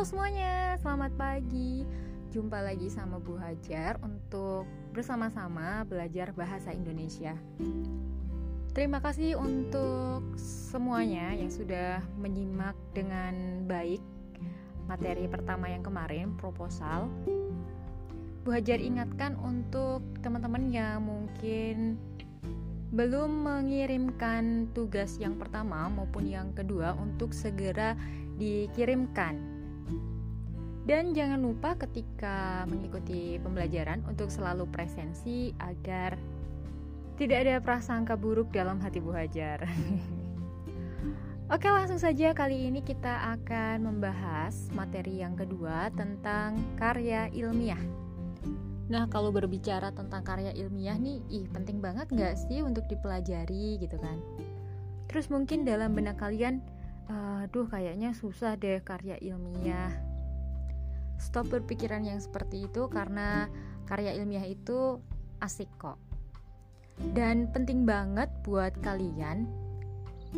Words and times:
Halo 0.00 0.16
semuanya, 0.16 0.80
selamat 0.80 1.12
pagi. 1.20 1.84
Jumpa 2.32 2.64
lagi 2.64 2.88
sama 2.88 3.20
Bu 3.20 3.36
Hajar 3.36 4.00
untuk 4.00 4.64
bersama-sama 4.96 5.84
belajar 5.84 6.32
bahasa 6.32 6.72
Indonesia. 6.72 7.36
Terima 8.72 9.04
kasih 9.04 9.36
untuk 9.36 10.24
semuanya 10.40 11.36
yang 11.36 11.52
sudah 11.52 12.00
menyimak 12.16 12.72
dengan 12.96 13.68
baik 13.68 14.00
materi 14.88 15.28
pertama 15.28 15.68
yang 15.68 15.84
kemarin, 15.84 16.32
proposal. 16.40 17.12
Bu 18.40 18.56
Hajar 18.56 18.80
ingatkan 18.80 19.36
untuk 19.36 20.00
teman-teman 20.24 20.72
yang 20.72 21.04
mungkin 21.04 22.00
belum 22.96 23.44
mengirimkan 23.44 24.72
tugas 24.72 25.20
yang 25.20 25.36
pertama 25.36 25.92
maupun 25.92 26.24
yang 26.24 26.56
kedua 26.56 26.96
untuk 26.96 27.36
segera 27.36 27.92
dikirimkan 28.40 29.59
dan 30.88 31.12
jangan 31.12 31.44
lupa 31.44 31.76
ketika 31.76 32.64
mengikuti 32.64 33.36
pembelajaran 33.36 34.00
untuk 34.08 34.32
selalu 34.32 34.64
presensi 34.72 35.52
agar 35.60 36.16
tidak 37.20 37.38
ada 37.44 37.54
prasangka 37.60 38.16
buruk 38.16 38.48
dalam 38.48 38.80
hati 38.80 38.96
Bu 38.96 39.12
Hajar. 39.12 39.60
Oke, 41.52 41.66
langsung 41.68 42.00
saja 42.00 42.32
kali 42.32 42.70
ini 42.70 42.80
kita 42.80 43.36
akan 43.36 43.84
membahas 43.84 44.70
materi 44.72 45.20
yang 45.20 45.36
kedua 45.36 45.92
tentang 45.92 46.56
karya 46.80 47.28
ilmiah. 47.34 47.80
Nah, 48.88 49.04
kalau 49.10 49.34
berbicara 49.34 49.92
tentang 49.92 50.24
karya 50.24 50.54
ilmiah 50.56 50.96
nih, 50.96 51.20
ih 51.28 51.46
penting 51.50 51.82
banget 51.82 52.08
nggak 52.08 52.38
sih 52.38 52.64
untuk 52.64 52.86
dipelajari 52.88 53.82
gitu 53.82 53.98
kan? 54.00 54.16
Terus 55.10 55.28
mungkin 55.28 55.66
dalam 55.66 55.92
benak 55.92 56.22
kalian, 56.22 56.62
aduh 57.10 57.66
kayaknya 57.66 58.14
susah 58.14 58.54
deh 58.54 58.78
karya 58.80 59.18
ilmiah 59.18 60.09
stop 61.20 61.52
berpikiran 61.52 62.02
yang 62.02 62.18
seperti 62.18 62.66
itu 62.66 62.88
karena 62.88 63.46
karya 63.84 64.16
ilmiah 64.16 64.48
itu 64.48 64.98
asik 65.44 65.68
kok. 65.76 66.00
Dan 67.12 67.48
penting 67.52 67.84
banget 67.84 68.28
buat 68.44 68.72
kalian 68.80 69.48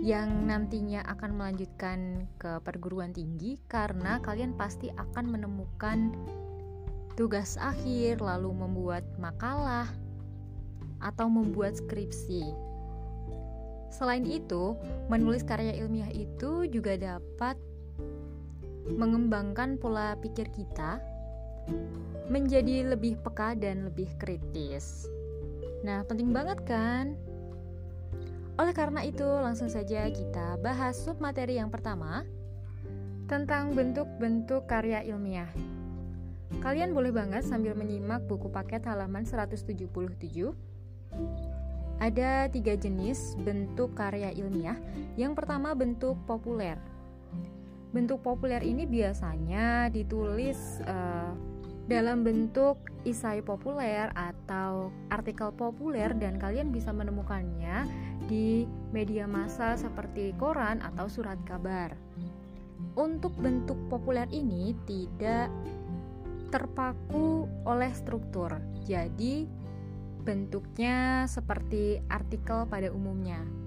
yang 0.00 0.48
nantinya 0.48 1.04
akan 1.04 1.36
melanjutkan 1.36 2.24
ke 2.40 2.58
perguruan 2.64 3.12
tinggi 3.12 3.60
karena 3.68 4.18
kalian 4.24 4.56
pasti 4.56 4.88
akan 4.88 5.28
menemukan 5.28 6.16
tugas 7.12 7.60
akhir 7.60 8.24
lalu 8.24 8.56
membuat 8.56 9.04
makalah 9.20 9.84
atau 11.04 11.28
membuat 11.28 11.76
skripsi. 11.76 12.72
Selain 13.92 14.24
itu, 14.24 14.72
menulis 15.12 15.44
karya 15.44 15.76
ilmiah 15.76 16.08
itu 16.08 16.64
juga 16.72 16.96
dapat 16.96 17.60
mengembangkan 18.86 19.78
pola 19.78 20.18
pikir 20.18 20.50
kita 20.50 20.98
menjadi 22.26 22.94
lebih 22.94 23.20
peka 23.22 23.54
dan 23.54 23.86
lebih 23.86 24.10
kritis. 24.18 25.06
Nah, 25.86 26.02
penting 26.06 26.30
banget 26.30 26.62
kan? 26.66 27.14
Oleh 28.58 28.74
karena 28.74 29.02
itu, 29.02 29.24
langsung 29.24 29.66
saja 29.66 30.06
kita 30.10 30.58
bahas 30.62 30.94
submateri 30.98 31.58
yang 31.58 31.70
pertama 31.70 32.22
tentang 33.26 33.72
bentuk-bentuk 33.72 34.68
karya 34.68 35.02
ilmiah. 35.08 35.48
Kalian 36.60 36.92
boleh 36.92 37.10
banget 37.10 37.48
sambil 37.48 37.72
menyimak 37.72 38.22
buku 38.28 38.52
paket 38.52 38.84
halaman 38.84 39.24
177. 39.24 40.52
Ada 41.96 42.50
tiga 42.50 42.74
jenis 42.76 43.38
bentuk 43.40 43.96
karya 43.96 44.34
ilmiah. 44.36 44.76
Yang 45.16 45.32
pertama 45.38 45.72
bentuk 45.72 46.18
populer. 46.28 46.76
Bentuk 47.92 48.24
populer 48.24 48.64
ini 48.64 48.88
biasanya 48.88 49.92
ditulis 49.92 50.80
uh, 50.88 51.36
dalam 51.84 52.24
bentuk 52.24 52.80
isai 53.04 53.44
populer 53.44 54.08
atau 54.16 54.88
artikel 55.12 55.52
populer 55.52 56.08
dan 56.16 56.40
kalian 56.40 56.72
bisa 56.72 56.88
menemukannya 56.88 57.84
di 58.30 58.64
media 58.96 59.28
massa 59.28 59.76
seperti 59.76 60.32
koran 60.40 60.80
atau 60.80 61.04
surat 61.04 61.36
kabar. 61.44 61.92
Untuk 62.96 63.36
bentuk 63.36 63.76
populer 63.92 64.24
ini 64.32 64.72
tidak 64.88 65.52
terpaku 66.48 67.44
oleh 67.68 67.92
struktur. 67.92 68.56
Jadi 68.88 69.44
bentuknya 70.22 71.28
seperti 71.28 72.00
artikel 72.08 72.64
pada 72.68 72.88
umumnya. 72.88 73.61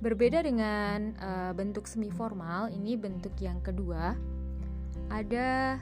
Berbeda 0.00 0.40
dengan 0.40 1.12
uh, 1.20 1.52
bentuk 1.52 1.84
semi 1.84 2.08
formal, 2.08 2.72
ini 2.72 2.96
bentuk 2.96 3.36
yang 3.36 3.60
kedua. 3.60 4.16
Ada 5.12 5.76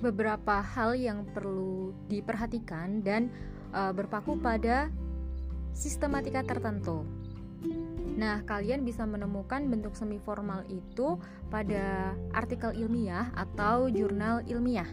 beberapa 0.00 0.64
hal 0.64 0.96
yang 0.96 1.28
perlu 1.36 1.92
diperhatikan 2.08 3.04
dan 3.04 3.28
uh, 3.76 3.92
berpaku 3.92 4.40
pada 4.40 4.88
sistematika 5.76 6.40
tertentu. 6.40 7.04
Nah, 8.16 8.40
kalian 8.48 8.88
bisa 8.88 9.04
menemukan 9.04 9.68
bentuk 9.68 10.00
semi 10.00 10.16
formal 10.16 10.64
itu 10.72 11.20
pada 11.52 12.16
artikel 12.32 12.72
ilmiah 12.72 13.36
atau 13.36 13.92
jurnal 13.92 14.40
ilmiah. 14.48 14.88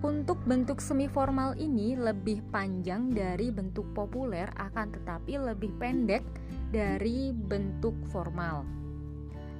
Untuk 0.00 0.40
bentuk 0.48 0.80
semi 0.80 1.06
formal 1.06 1.54
ini 1.60 1.94
lebih 2.00 2.42
panjang 2.48 3.12
dari 3.12 3.52
bentuk 3.54 3.86
populer 3.94 4.48
akan 4.56 4.88
tetapi 4.88 5.38
lebih 5.38 5.70
pendek 5.78 6.24
dari 6.72 7.30
bentuk 7.30 7.94
formal. 8.08 8.64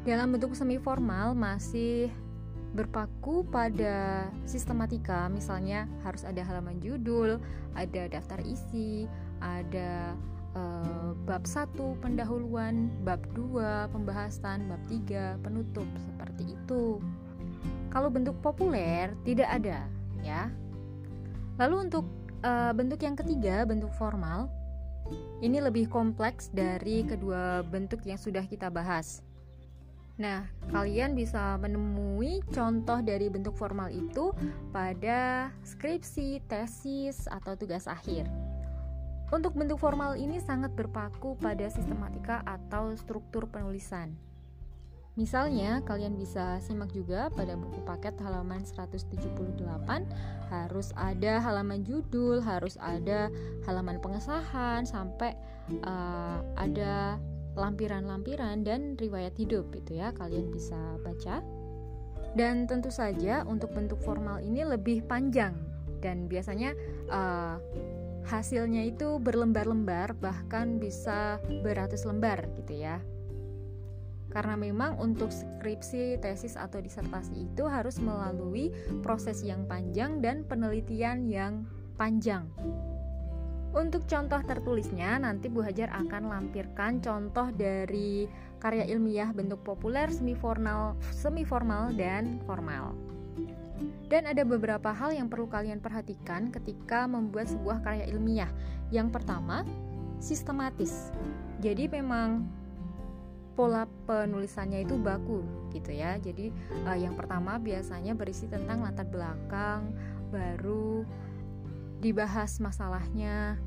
Dalam 0.03 0.35
bentuk 0.35 0.57
semi 0.57 0.81
formal 0.81 1.37
masih 1.37 2.11
berpaku 2.73 3.45
pada 3.53 4.27
sistematika, 4.49 5.29
misalnya 5.29 5.87
harus 6.03 6.25
ada 6.25 6.41
halaman 6.41 6.81
judul, 6.81 7.37
ada 7.77 8.09
daftar 8.09 8.41
isi, 8.43 9.05
ada 9.45 10.17
uh, 10.57 11.13
bab 11.29 11.45
1 11.45 11.77
pendahuluan, 12.01 12.89
bab 13.05 13.21
2 13.37 13.93
pembahasan, 13.93 14.67
bab 14.73 14.81
3 14.89 15.45
penutup 15.45 15.87
seperti 16.01 16.57
itu. 16.57 16.99
Kalau 17.93 18.09
bentuk 18.09 18.41
populer 18.41 19.13
tidak 19.29 19.53
ada, 19.53 19.85
ya. 20.25 20.49
Lalu 21.61 21.93
untuk 21.93 22.09
uh, 22.41 22.73
bentuk 22.73 23.05
yang 23.05 23.15
ketiga, 23.21 23.69
bentuk 23.69 23.93
formal, 24.01 24.49
ini 25.43 25.59
lebih 25.59 25.91
kompleks 25.91 26.49
dari 26.53 27.03
kedua 27.03 27.67
bentuk 27.67 28.03
yang 28.07 28.21
sudah 28.21 28.47
kita 28.47 28.71
bahas. 28.71 29.21
Nah, 30.21 30.45
kalian 30.71 31.17
bisa 31.17 31.57
menemui 31.57 32.45
contoh 32.53 33.01
dari 33.01 33.27
bentuk 33.33 33.57
formal 33.57 33.89
itu 33.89 34.31
pada 34.71 35.51
skripsi, 35.65 36.45
tesis, 36.47 37.25
atau 37.27 37.57
tugas 37.57 37.89
akhir. 37.89 38.29
Untuk 39.33 39.57
bentuk 39.57 39.81
formal 39.81 40.21
ini 40.21 40.37
sangat 40.45 40.77
berpaku 40.77 41.41
pada 41.41 41.65
sistematika 41.73 42.45
atau 42.45 42.93
struktur 42.93 43.49
penulisan. 43.49 44.13
Misalnya, 45.13 45.85
kalian 45.85 46.17
bisa 46.17 46.57
simak 46.65 46.89
juga 46.97 47.29
pada 47.37 47.53
buku 47.53 47.85
paket 47.85 48.17
halaman 48.25 48.65
178 48.65 49.61
harus 50.49 50.89
ada 50.97 51.33
halaman 51.37 51.85
judul, 51.85 52.41
harus 52.41 52.81
ada 52.81 53.29
halaman 53.69 54.01
pengesahan 54.01 54.89
sampai 54.89 55.37
uh, 55.85 56.41
ada 56.57 57.21
lampiran-lampiran 57.53 58.65
dan 58.65 58.97
riwayat 58.97 59.37
hidup 59.37 59.69
itu 59.77 60.01
ya. 60.01 60.17
Kalian 60.17 60.49
bisa 60.49 60.81
baca. 61.05 61.45
Dan 62.33 62.65
tentu 62.65 62.89
saja 62.89 63.45
untuk 63.45 63.77
bentuk 63.77 64.01
formal 64.01 64.41
ini 64.41 64.65
lebih 64.65 65.05
panjang 65.05 65.53
dan 66.01 66.25
biasanya 66.27 66.73
uh, 67.13 67.61
hasilnya 68.25 68.89
itu 68.89 69.21
berlembar-lembar 69.21 70.17
bahkan 70.17 70.81
bisa 70.81 71.37
beratus 71.61 72.09
lembar 72.09 72.49
gitu 72.57 72.81
ya 72.81 73.05
karena 74.33 74.57
memang 74.57 74.97
untuk 74.97 75.29
skripsi, 75.29 76.17
tesis 76.25 76.57
atau 76.57 76.81
disertasi 76.81 77.53
itu 77.53 77.69
harus 77.69 78.01
melalui 78.01 78.73
proses 79.05 79.45
yang 79.45 79.69
panjang 79.69 80.25
dan 80.25 80.49
penelitian 80.49 81.29
yang 81.29 81.69
panjang. 82.01 82.49
Untuk 83.73 84.05
contoh 84.05 84.41
tertulisnya, 84.45 85.17
nanti 85.17 85.49
Bu 85.49 85.65
Hajar 85.65 85.89
akan 85.97 86.29
lampirkan 86.29 87.01
contoh 87.01 87.49
dari 87.57 88.29
karya 88.61 88.85
ilmiah 88.85 89.33
bentuk 89.33 89.65
populer, 89.65 90.13
semi 90.13 90.37
formal, 90.37 90.93
semi 91.09 91.41
formal 91.41 91.89
dan 91.97 92.37
formal. 92.45 92.93
Dan 94.13 94.29
ada 94.29 94.45
beberapa 94.45 94.93
hal 94.93 95.17
yang 95.17 95.33
perlu 95.33 95.49
kalian 95.49 95.81
perhatikan 95.81 96.53
ketika 96.53 97.09
membuat 97.09 97.49
sebuah 97.49 97.81
karya 97.81 98.13
ilmiah. 98.13 98.53
Yang 98.93 99.09
pertama, 99.17 99.65
sistematis. 100.21 101.09
Jadi 101.65 101.89
memang 101.89 102.45
pola 103.53 103.85
penulisannya 104.09 104.85
itu 104.85 104.97
baku 104.97 105.45
gitu 105.73 105.93
ya. 105.93 106.17
Jadi 106.17 106.53
uh, 106.89 106.97
yang 106.97 107.15
pertama 107.15 107.61
biasanya 107.61 108.17
berisi 108.17 108.49
tentang 108.49 108.85
latar 108.85 109.07
belakang, 109.09 109.93
baru 110.33 111.05
dibahas 112.03 112.59
masalahnya 112.59 113.61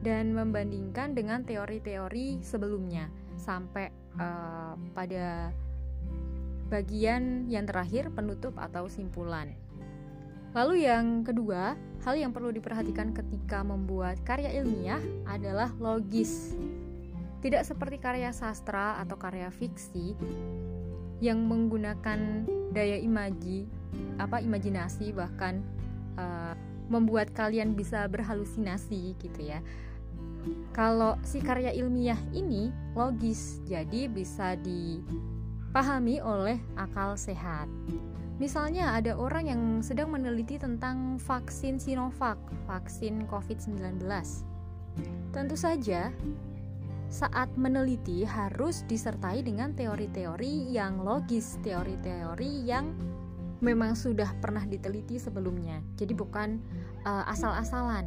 dan 0.00 0.32
membandingkan 0.32 1.12
dengan 1.12 1.44
teori-teori 1.44 2.40
sebelumnya 2.40 3.12
sampai 3.36 3.92
uh, 4.16 4.74
pada 4.96 5.52
bagian 6.72 7.50
yang 7.50 7.68
terakhir 7.68 8.08
penutup 8.14 8.56
atau 8.56 8.88
simpulan. 8.88 9.52
Lalu 10.50 10.86
yang 10.86 11.22
kedua, 11.22 11.78
hal 12.02 12.14
yang 12.18 12.34
perlu 12.34 12.50
diperhatikan 12.50 13.14
ketika 13.14 13.62
membuat 13.62 14.18
karya 14.26 14.50
ilmiah 14.58 15.02
adalah 15.28 15.70
logis. 15.78 16.58
Tidak 17.40 17.62
seperti 17.64 17.96
karya 17.96 18.36
sastra 18.36 19.00
atau 19.00 19.16
karya 19.16 19.48
fiksi 19.48 20.12
yang 21.24 21.44
menggunakan 21.48 22.44
daya 22.72 23.00
imaji, 23.00 23.64
apa 24.20 24.44
imajinasi 24.44 25.12
bahkan 25.16 25.64
uh, 26.20 26.52
membuat 26.92 27.32
kalian 27.32 27.72
bisa 27.72 28.04
berhalusinasi 28.08 29.16
gitu 29.16 29.40
ya. 29.40 29.64
Kalau 30.72 31.20
si 31.20 31.40
karya 31.40 31.72
ilmiah 31.76 32.18
ini 32.32 32.72
logis, 32.96 33.60
jadi 33.68 34.08
bisa 34.08 34.56
dipahami 34.60 36.20
oleh 36.24 36.56
akal 36.76 37.16
sehat. 37.16 37.68
Misalnya 38.40 38.96
ada 38.96 39.20
orang 39.20 39.52
yang 39.52 39.62
sedang 39.84 40.16
meneliti 40.16 40.56
tentang 40.56 41.20
vaksin 41.20 41.76
Sinovac, 41.76 42.40
vaksin 42.64 43.28
COVID-19. 43.28 44.00
Tentu 45.36 45.56
saja 45.60 46.08
saat 47.10 47.50
meneliti 47.58 48.22
harus 48.22 48.86
disertai 48.86 49.42
dengan 49.42 49.74
teori-teori 49.74 50.70
yang 50.70 51.02
logis, 51.02 51.58
teori-teori 51.66 52.62
yang 52.62 52.94
memang 53.58 53.98
sudah 53.98 54.30
pernah 54.38 54.62
diteliti 54.62 55.18
sebelumnya. 55.18 55.82
Jadi 55.98 56.14
bukan 56.14 56.62
uh, 57.02 57.26
asal-asalan. 57.26 58.06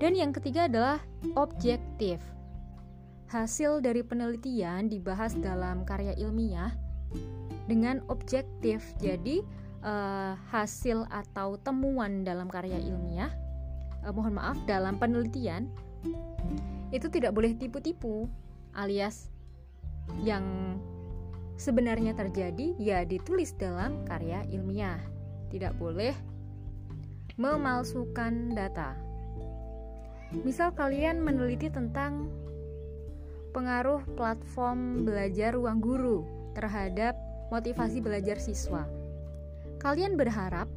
Dan 0.00 0.16
yang 0.16 0.32
ketiga 0.32 0.66
adalah 0.66 0.98
objektif. 1.36 2.18
Hasil 3.30 3.78
dari 3.84 4.02
penelitian 4.02 4.90
dibahas 4.90 5.38
dalam 5.38 5.86
karya 5.86 6.16
ilmiah 6.18 6.74
dengan 7.70 8.02
objektif. 8.10 8.82
Jadi 8.98 9.44
uh, 9.84 10.34
hasil 10.50 11.06
atau 11.12 11.60
temuan 11.62 12.26
dalam 12.26 12.50
karya 12.50 12.80
ilmiah, 12.82 13.30
uh, 14.02 14.10
mohon 14.10 14.34
maaf 14.34 14.58
dalam 14.66 14.98
penelitian 14.98 15.70
itu 16.90 17.06
tidak 17.06 17.34
boleh 17.34 17.54
tipu-tipu, 17.54 18.26
alias 18.74 19.30
yang 20.26 20.76
sebenarnya 21.54 22.16
terjadi 22.18 22.74
ya 22.78 23.06
ditulis 23.06 23.54
dalam 23.54 24.02
karya 24.06 24.42
ilmiah. 24.50 24.98
Tidak 25.50 25.74
boleh 25.78 26.14
memalsukan 27.34 28.54
data. 28.54 28.94
Misal 30.46 30.70
kalian 30.74 31.18
meneliti 31.22 31.66
tentang 31.66 32.30
pengaruh 33.50 34.06
platform 34.14 35.02
belajar 35.02 35.58
ruang 35.58 35.82
guru 35.82 36.22
terhadap 36.54 37.18
motivasi 37.50 37.98
belajar 37.98 38.38
siswa. 38.38 38.86
Kalian 39.82 40.14
berharap 40.14 40.70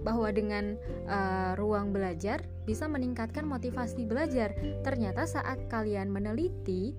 bahwa 0.00 0.32
dengan 0.32 0.80
uh, 1.08 1.52
ruang 1.60 1.92
belajar 1.92 2.40
bisa 2.64 2.88
meningkatkan 2.88 3.44
motivasi 3.44 4.08
belajar. 4.08 4.56
Ternyata 4.80 5.28
saat 5.28 5.68
kalian 5.68 6.08
meneliti, 6.08 6.96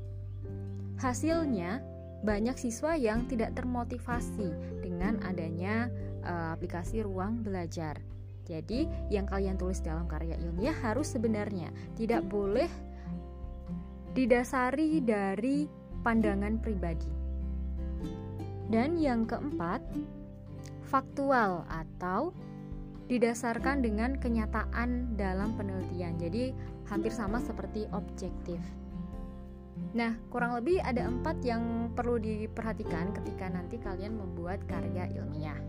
hasilnya 1.02 1.82
banyak 2.22 2.54
siswa 2.58 2.94
yang 2.94 3.26
tidak 3.26 3.58
termotivasi 3.58 4.54
dengan 4.86 5.18
adanya 5.26 5.90
uh, 6.22 6.54
aplikasi 6.54 7.02
ruang 7.02 7.42
belajar. 7.42 7.98
Jadi, 8.46 8.90
yang 9.10 9.26
kalian 9.30 9.56
tulis 9.56 9.80
dalam 9.80 10.10
karya 10.10 10.36
ilmiah 10.38 10.76
harus 10.82 11.14
sebenarnya 11.14 11.70
tidak 11.96 12.26
boleh 12.28 12.68
didasari 14.12 15.00
dari 15.00 15.66
pandangan 16.04 16.60
pribadi. 16.60 17.08
Dan 18.68 19.00
yang 19.00 19.24
keempat, 19.28 19.80
faktual 20.88 21.64
atau 21.72 22.36
didasarkan 23.12 23.84
dengan 23.84 24.16
kenyataan 24.16 25.20
dalam 25.20 25.52
penelitian. 25.60 26.16
Jadi 26.16 26.56
hampir 26.88 27.12
sama 27.12 27.44
seperti 27.44 27.84
objektif. 27.92 28.64
Nah, 29.92 30.16
kurang 30.32 30.56
lebih 30.56 30.80
ada 30.80 31.04
empat 31.04 31.44
yang 31.44 31.92
perlu 31.92 32.16
diperhatikan 32.16 33.12
ketika 33.12 33.52
nanti 33.52 33.76
kalian 33.76 34.16
membuat 34.16 34.64
karya 34.64 35.12
ilmiah. 35.12 35.60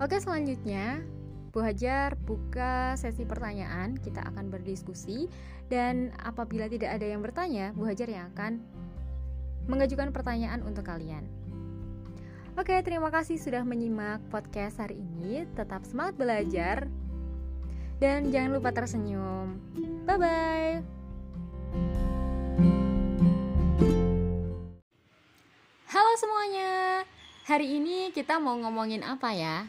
Oke, 0.00 0.16
selanjutnya 0.16 1.04
Bu 1.52 1.60
Hajar 1.60 2.16
buka 2.16 2.96
sesi 2.96 3.22
pertanyaan, 3.28 3.94
kita 4.00 4.24
akan 4.24 4.48
berdiskusi 4.48 5.28
dan 5.68 6.10
apabila 6.24 6.66
tidak 6.66 6.96
ada 6.96 7.06
yang 7.06 7.20
bertanya, 7.20 7.70
Bu 7.76 7.84
Hajar 7.84 8.08
yang 8.08 8.32
akan 8.32 8.64
mengajukan 9.68 10.10
pertanyaan 10.10 10.64
untuk 10.64 10.88
kalian. 10.88 11.28
Oke, 12.54 12.70
terima 12.86 13.10
kasih 13.10 13.34
sudah 13.34 13.66
menyimak 13.66 14.22
podcast 14.30 14.78
hari 14.78 15.02
ini. 15.02 15.42
Tetap 15.58 15.82
semangat 15.82 16.14
belajar 16.14 16.86
dan 17.98 18.30
jangan 18.30 18.54
lupa 18.54 18.70
tersenyum. 18.70 19.58
Bye 20.06 20.14
bye. 20.14 20.74
Halo 25.90 26.12
semuanya. 26.14 27.02
Hari 27.42 27.66
ini 27.82 28.14
kita 28.14 28.38
mau 28.38 28.54
ngomongin 28.54 29.02
apa 29.02 29.34
ya? 29.34 29.66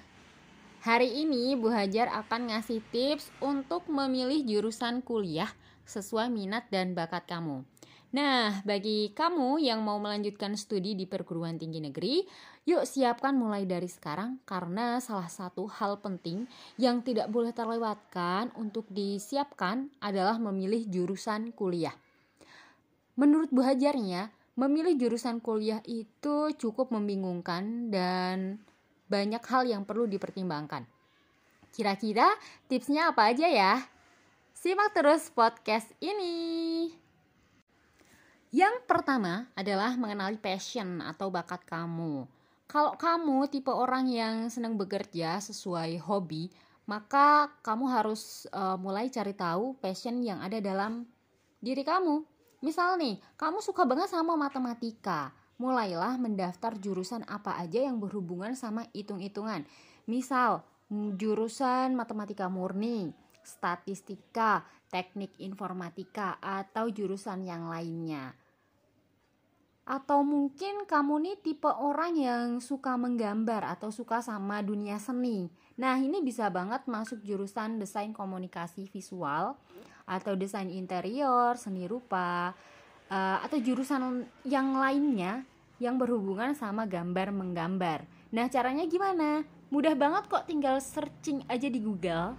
Hari 0.86 1.26
ini 1.26 1.58
Bu 1.58 1.74
Hajar 1.74 2.14
akan 2.14 2.54
ngasih 2.54 2.86
tips 2.94 3.34
untuk 3.42 3.90
memilih 3.90 4.46
jurusan 4.46 5.02
kuliah 5.02 5.50
sesuai 5.90 6.30
minat 6.30 6.70
dan 6.70 6.94
bakat 6.94 7.26
kamu. 7.26 7.66
Nah, 8.16 8.64
bagi 8.64 9.12
kamu 9.12 9.60
yang 9.60 9.84
mau 9.84 10.00
melanjutkan 10.00 10.56
studi 10.56 10.96
di 10.96 11.04
perguruan 11.04 11.60
tinggi 11.60 11.84
negeri, 11.84 12.24
yuk 12.64 12.88
siapkan 12.88 13.36
mulai 13.36 13.68
dari 13.68 13.92
sekarang 13.92 14.40
karena 14.48 15.04
salah 15.04 15.28
satu 15.28 15.68
hal 15.68 16.00
penting 16.00 16.48
yang 16.80 17.04
tidak 17.04 17.28
boleh 17.28 17.52
terlewatkan 17.52 18.56
untuk 18.56 18.88
disiapkan 18.88 19.92
adalah 20.00 20.40
memilih 20.40 20.88
jurusan 20.88 21.52
kuliah. 21.52 21.92
Menurut 23.20 23.52
Bu 23.52 23.68
Hajarnya, 23.68 24.32
memilih 24.56 24.96
jurusan 24.96 25.44
kuliah 25.44 25.84
itu 25.84 26.56
cukup 26.56 26.96
membingungkan 26.96 27.92
dan 27.92 28.64
banyak 29.12 29.44
hal 29.44 29.68
yang 29.68 29.84
perlu 29.84 30.08
dipertimbangkan. 30.08 30.88
Kira-kira 31.76 32.32
tipsnya 32.72 33.12
apa 33.12 33.28
aja 33.28 33.52
ya? 33.52 33.84
Simak 34.56 34.96
terus 34.96 35.28
podcast 35.36 35.92
ini. 36.00 37.05
Yang 38.56 38.88
pertama 38.88 39.52
adalah 39.52 40.00
mengenali 40.00 40.40
passion 40.40 41.04
atau 41.04 41.28
bakat 41.28 41.68
kamu. 41.68 42.24
Kalau 42.72 42.96
kamu 42.96 43.52
tipe 43.52 43.68
orang 43.68 44.08
yang 44.08 44.48
senang 44.48 44.80
bekerja 44.80 45.44
sesuai 45.44 46.00
hobi, 46.00 46.48
maka 46.88 47.52
kamu 47.60 47.92
harus 47.92 48.48
uh, 48.56 48.80
mulai 48.80 49.12
cari 49.12 49.36
tahu 49.36 49.76
passion 49.84 50.24
yang 50.24 50.40
ada 50.40 50.64
dalam 50.64 51.04
diri 51.60 51.84
kamu. 51.84 52.24
Misal 52.64 52.96
nih, 52.96 53.20
kamu 53.36 53.60
suka 53.60 53.84
banget 53.84 54.08
sama 54.08 54.40
matematika. 54.40 55.36
Mulailah 55.60 56.16
mendaftar 56.16 56.80
jurusan 56.80 57.28
apa 57.28 57.60
aja 57.60 57.84
yang 57.84 58.00
berhubungan 58.00 58.56
sama 58.56 58.88
hitung-hitungan. 58.96 59.68
Misal, 60.08 60.64
jurusan 61.20 61.92
matematika 61.92 62.48
murni, 62.48 63.12
statistika, 63.44 64.64
teknik 64.88 65.36
informatika, 65.44 66.40
atau 66.40 66.88
jurusan 66.88 67.44
yang 67.44 67.68
lainnya 67.68 68.45
atau 69.86 70.26
mungkin 70.26 70.90
kamu 70.90 71.22
nih 71.22 71.38
tipe 71.46 71.70
orang 71.70 72.18
yang 72.18 72.46
suka 72.58 72.98
menggambar 72.98 73.78
atau 73.78 73.94
suka 73.94 74.18
sama 74.18 74.66
dunia 74.66 74.98
seni. 74.98 75.46
Nah, 75.78 76.02
ini 76.02 76.26
bisa 76.26 76.50
banget 76.50 76.90
masuk 76.90 77.22
jurusan 77.22 77.78
desain 77.78 78.10
komunikasi 78.10 78.90
visual 78.90 79.54
atau 80.10 80.34
desain 80.34 80.74
interior, 80.74 81.54
seni 81.62 81.86
rupa, 81.86 82.58
uh, 83.14 83.38
atau 83.46 83.62
jurusan 83.62 84.26
yang 84.42 84.74
lainnya 84.74 85.46
yang 85.78 86.02
berhubungan 86.02 86.58
sama 86.58 86.90
gambar 86.90 87.30
menggambar. 87.30 88.10
Nah, 88.34 88.50
caranya 88.50 88.90
gimana? 88.90 89.46
Mudah 89.70 89.94
banget 89.94 90.26
kok 90.26 90.50
tinggal 90.50 90.82
searching 90.82 91.46
aja 91.46 91.70
di 91.70 91.78
Google. 91.78 92.34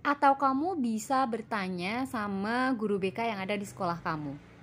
Atau 0.00 0.38
kamu 0.38 0.78
bisa 0.80 1.26
bertanya 1.26 2.08
sama 2.08 2.72
guru 2.72 2.96
BK 2.96 3.36
yang 3.36 3.40
ada 3.42 3.58
di 3.58 3.66
sekolah 3.66 3.98
kamu. 4.00 4.55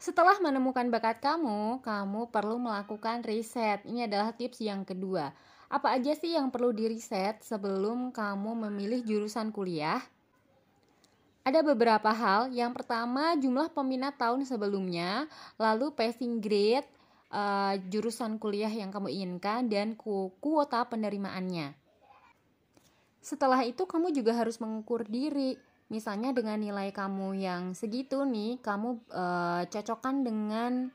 Setelah 0.00 0.40
menemukan 0.40 0.88
bakat 0.88 1.20
kamu, 1.20 1.84
kamu 1.84 2.32
perlu 2.32 2.56
melakukan 2.56 3.20
riset. 3.20 3.84
Ini 3.84 4.08
adalah 4.08 4.32
tips 4.32 4.64
yang 4.64 4.80
kedua. 4.80 5.28
Apa 5.68 5.92
aja 6.00 6.16
sih 6.16 6.32
yang 6.32 6.48
perlu 6.48 6.72
diriset 6.72 7.44
sebelum 7.44 8.08
kamu 8.08 8.64
memilih 8.64 9.04
jurusan 9.04 9.52
kuliah? 9.52 10.00
Ada 11.44 11.60
beberapa 11.60 12.08
hal. 12.16 12.48
Yang 12.48 12.80
pertama, 12.80 13.36
jumlah 13.36 13.68
peminat 13.76 14.16
tahun 14.16 14.48
sebelumnya, 14.48 15.28
lalu 15.60 15.92
passing 15.92 16.40
grade, 16.40 16.88
uh, 17.28 17.76
jurusan 17.92 18.40
kuliah 18.40 18.72
yang 18.72 18.88
kamu 18.88 19.12
inginkan, 19.12 19.68
dan 19.68 20.00
ku 20.00 20.32
kuota 20.40 20.80
penerimaannya. 20.88 21.76
Setelah 23.20 23.68
itu, 23.68 23.84
kamu 23.84 24.16
juga 24.16 24.32
harus 24.32 24.56
mengukur 24.56 25.04
diri 25.04 25.60
misalnya 25.90 26.30
dengan 26.30 26.62
nilai 26.62 26.94
kamu 26.94 27.34
yang 27.36 27.62
segitu 27.74 28.22
nih 28.22 28.62
kamu 28.62 29.02
uh, 29.10 29.66
cocokkan 29.66 30.22
dengan 30.22 30.94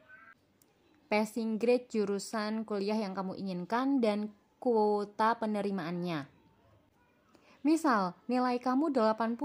passing 1.12 1.62
grade 1.62 1.92
jurusan 1.92 2.66
kuliah 2.66 2.98
yang 2.98 3.14
kamu 3.14 3.38
inginkan 3.38 4.02
dan 4.02 4.34
kuota 4.58 5.38
penerimaannya. 5.38 6.26
Misal, 7.66 8.14
nilai 8.30 8.62
kamu 8.62 8.94
80, 8.94 9.38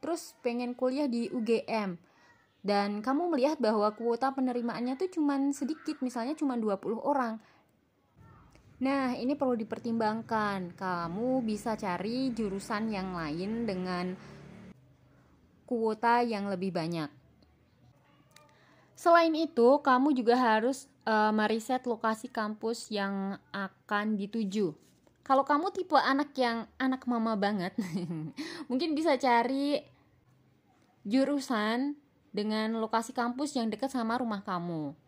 terus 0.00 0.36
pengen 0.44 0.76
kuliah 0.76 1.08
di 1.08 1.32
UGM, 1.32 1.96
dan 2.60 3.00
kamu 3.00 3.32
melihat 3.32 3.56
bahwa 3.60 3.88
kuota 3.96 4.28
penerimaannya 4.28 4.94
tuh 5.00 5.08
cuma 5.08 5.40
sedikit, 5.56 5.98
misalnya 6.04 6.36
cuma 6.36 6.54
20 6.60 7.00
orang. 7.00 7.40
Nah, 8.82 9.14
ini 9.14 9.38
perlu 9.38 9.54
dipertimbangkan. 9.54 10.74
Kamu 10.74 11.40
bisa 11.46 11.78
cari 11.78 12.34
jurusan 12.34 12.90
yang 12.90 13.14
lain 13.14 13.62
dengan 13.62 14.10
kuota 15.64 16.24
yang 16.24 16.50
lebih 16.50 16.74
banyak. 16.74 17.08
Selain 18.94 19.34
itu, 19.34 19.82
kamu 19.82 20.14
juga 20.14 20.38
harus 20.38 20.86
uh, 21.08 21.34
meriset 21.34 21.82
lokasi 21.88 22.30
kampus 22.30 22.92
yang 22.92 23.40
akan 23.50 24.14
dituju 24.14 24.78
kalau 25.22 25.46
kamu 25.46 25.70
tipe 25.70 25.94
anak 25.94 26.34
yang 26.34 26.66
anak 26.82 27.06
mama 27.06 27.38
banget, 27.38 27.70
mungkin 28.70 28.98
bisa 28.98 29.14
cari 29.14 29.78
jurusan 31.06 31.94
dengan 32.34 32.74
lokasi 32.82 33.14
kampus 33.14 33.54
yang 33.54 33.70
dekat 33.70 33.94
sama 33.94 34.18
rumah 34.18 34.42
kamu. 34.42 34.98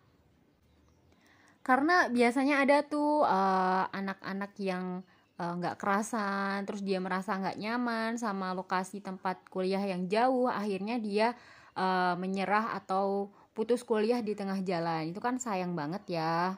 Karena 1.67 2.07
biasanya 2.07 2.63
ada 2.63 2.87
tuh 2.87 3.27
anak 3.27 3.91
eh, 3.91 3.99
anak-anak 3.99 4.53
yang 4.63 4.85
eh, 5.03 5.14
nggak 5.35 5.77
uh, 5.77 5.81
kerasan, 5.81 6.63
terus 6.63 6.87
dia 6.87 7.03
merasa 7.03 7.35
nggak 7.35 7.59
nyaman 7.59 8.15
sama 8.15 8.55
lokasi 8.55 9.03
tempat 9.03 9.43
kuliah 9.51 9.83
yang 9.83 10.07
jauh, 10.07 10.47
akhirnya 10.47 11.03
dia 11.03 11.35
uh, 11.75 12.15
menyerah 12.15 12.79
atau 12.79 13.35
putus 13.51 13.83
kuliah 13.83 14.23
di 14.23 14.39
tengah 14.39 14.63
jalan. 14.63 15.11
Itu 15.11 15.19
kan 15.19 15.43
sayang 15.43 15.75
banget 15.75 16.07
ya. 16.07 16.55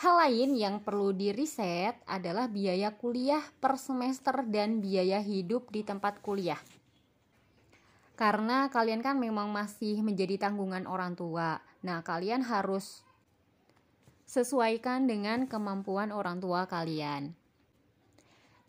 Hal 0.00 0.14
lain 0.16 0.56
yang 0.56 0.80
perlu 0.80 1.12
diriset 1.12 1.98
adalah 2.08 2.48
biaya 2.48 2.94
kuliah 2.94 3.42
per 3.60 3.76
semester 3.76 4.46
dan 4.48 4.80
biaya 4.80 5.20
hidup 5.20 5.68
di 5.68 5.84
tempat 5.84 6.24
kuliah. 6.24 6.56
Karena 8.16 8.68
kalian 8.72 9.04
kan 9.04 9.20
memang 9.20 9.52
masih 9.52 10.00
menjadi 10.00 10.48
tanggungan 10.48 10.88
orang 10.88 11.16
tua. 11.16 11.60
Nah, 11.84 12.00
kalian 12.00 12.44
harus 12.44 13.04
sesuaikan 14.24 15.04
dengan 15.08 15.48
kemampuan 15.48 16.12
orang 16.12 16.38
tua 16.38 16.64
kalian. 16.64 17.39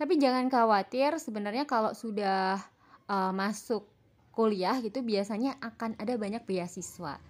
Tapi 0.02 0.18
jangan 0.18 0.50
khawatir, 0.50 1.22
sebenarnya 1.22 1.70
kalau 1.70 1.94
sudah 1.94 2.58
uh, 3.06 3.30
masuk 3.30 3.86
kuliah 4.34 4.82
gitu 4.82 5.06
biasanya 5.06 5.62
akan 5.62 5.94
ada 6.02 6.18
banyak 6.18 6.42
beasiswa 6.48 7.22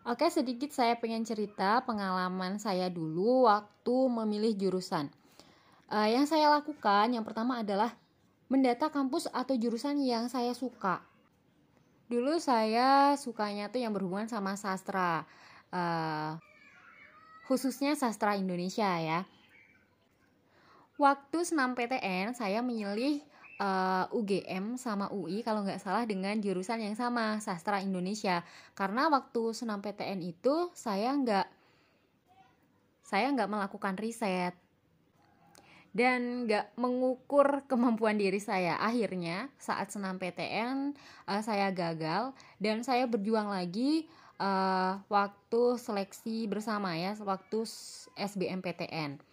Oke, 0.00 0.32
sedikit 0.32 0.72
saya 0.72 0.96
pengen 0.96 1.28
cerita 1.28 1.84
pengalaman 1.84 2.56
saya 2.56 2.88
dulu 2.88 3.44
waktu 3.44 3.96
memilih 4.08 4.56
jurusan. 4.56 5.12
Uh, 5.92 6.08
yang 6.08 6.24
saya 6.24 6.48
lakukan 6.48 7.12
yang 7.12 7.20
pertama 7.20 7.60
adalah 7.60 7.92
mendata 8.48 8.88
kampus 8.88 9.28
atau 9.28 9.52
jurusan 9.60 10.00
yang 10.00 10.32
saya 10.32 10.56
suka. 10.56 11.04
Dulu 12.08 12.40
saya 12.40 13.12
sukanya 13.20 13.68
tuh 13.68 13.84
yang 13.84 13.92
berhubungan 13.92 14.24
sama 14.24 14.56
sastra, 14.56 15.28
uh, 15.68 16.40
khususnya 17.44 17.92
sastra 17.92 18.40
Indonesia 18.40 18.88
ya. 18.98 19.28
Waktu 21.00 21.48
senam 21.48 21.72
PTN 21.72 22.36
saya 22.36 22.60
memilih 22.60 23.24
uh, 23.56 24.04
eh, 24.04 24.16
UGM 24.20 24.76
sama 24.76 25.08
UI 25.08 25.40
kalau 25.40 25.64
nggak 25.64 25.80
salah 25.80 26.04
dengan 26.04 26.36
jurusan 26.44 26.84
yang 26.84 26.92
sama 26.92 27.40
sastra 27.40 27.80
Indonesia 27.80 28.44
karena 28.76 29.08
waktu 29.08 29.56
senam 29.56 29.80
PTN 29.80 30.20
itu 30.20 30.68
saya 30.76 31.16
nggak 31.16 31.48
saya 33.00 33.32
nggak 33.32 33.48
melakukan 33.48 33.96
riset 33.96 34.52
dan 35.96 36.44
nggak 36.44 36.76
mengukur 36.76 37.64
kemampuan 37.64 38.20
diri 38.20 38.38
saya. 38.38 38.76
Akhirnya 38.76 39.48
saat 39.56 39.88
senam 39.88 40.20
PTN 40.20 40.92
uh, 41.24 41.32
eh, 41.32 41.40
saya 41.40 41.72
gagal 41.72 42.36
dan 42.60 42.84
saya 42.84 43.08
berjuang 43.08 43.48
lagi 43.48 44.04
uh, 44.36 45.00
waktu 45.08 45.62
seleksi 45.80 46.44
bersama 46.44 46.92
ya, 46.92 47.16
waktu 47.24 47.64
SBMPTN. 48.20 49.29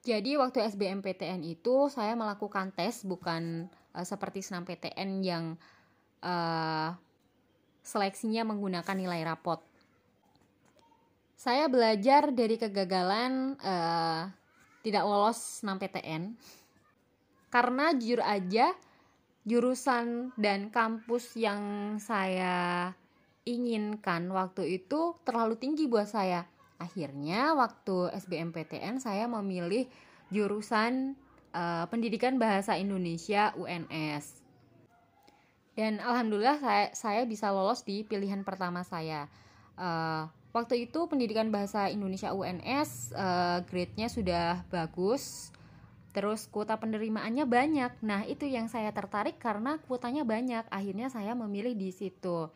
Jadi 0.00 0.32
waktu 0.40 0.64
SBMPTN 0.64 1.44
itu 1.44 1.92
saya 1.92 2.16
melakukan 2.16 2.72
tes 2.72 3.04
bukan 3.04 3.68
uh, 3.92 4.06
seperti 4.06 4.40
PTN 4.40 5.10
yang 5.20 5.44
uh, 6.24 6.96
seleksinya 7.84 8.48
menggunakan 8.48 8.96
nilai 8.96 9.20
rapot. 9.28 9.60
Saya 11.36 11.68
belajar 11.68 12.32
dari 12.32 12.56
kegagalan 12.56 13.56
uh, 13.60 14.28
tidak 14.80 15.04
lolos 15.04 15.60
senam 15.60 15.76
PTN 15.76 16.36
karena 17.52 17.92
jujur 17.96 18.20
aja 18.24 18.72
jurusan 19.44 20.36
dan 20.36 20.68
kampus 20.68 21.36
yang 21.36 21.96
saya 21.96 22.92
inginkan 23.48 24.28
waktu 24.30 24.80
itu 24.80 25.16
terlalu 25.24 25.56
tinggi 25.56 25.88
buat 25.88 26.06
saya 26.06 26.44
Akhirnya 26.80 27.52
waktu 27.52 28.08
SBMPTN 28.16 29.04
saya 29.04 29.28
memilih 29.28 29.84
jurusan 30.32 31.12
uh, 31.52 31.84
Pendidikan 31.92 32.40
Bahasa 32.40 32.80
Indonesia 32.80 33.52
UNS. 33.52 34.40
Dan 35.76 36.00
alhamdulillah 36.00 36.56
saya 36.56 36.86
saya 36.96 37.22
bisa 37.28 37.52
lolos 37.52 37.84
di 37.84 38.00
pilihan 38.02 38.40
pertama 38.48 38.80
saya. 38.80 39.28
Uh, 39.76 40.24
waktu 40.56 40.88
itu 40.88 41.04
Pendidikan 41.04 41.52
Bahasa 41.52 41.92
Indonesia 41.92 42.32
UNS 42.32 43.12
uh, 43.12 43.60
grade-nya 43.68 44.08
sudah 44.08 44.64
bagus. 44.72 45.52
Terus 46.10 46.50
kuota 46.50 46.74
penerimaannya 46.74 47.46
banyak. 47.46 48.02
Nah, 48.02 48.26
itu 48.26 48.42
yang 48.42 48.66
saya 48.66 48.90
tertarik 48.90 49.38
karena 49.38 49.78
kuotanya 49.86 50.26
banyak. 50.26 50.66
Akhirnya 50.66 51.06
saya 51.06 51.38
memilih 51.38 51.78
di 51.78 51.94
situ. 51.94 52.50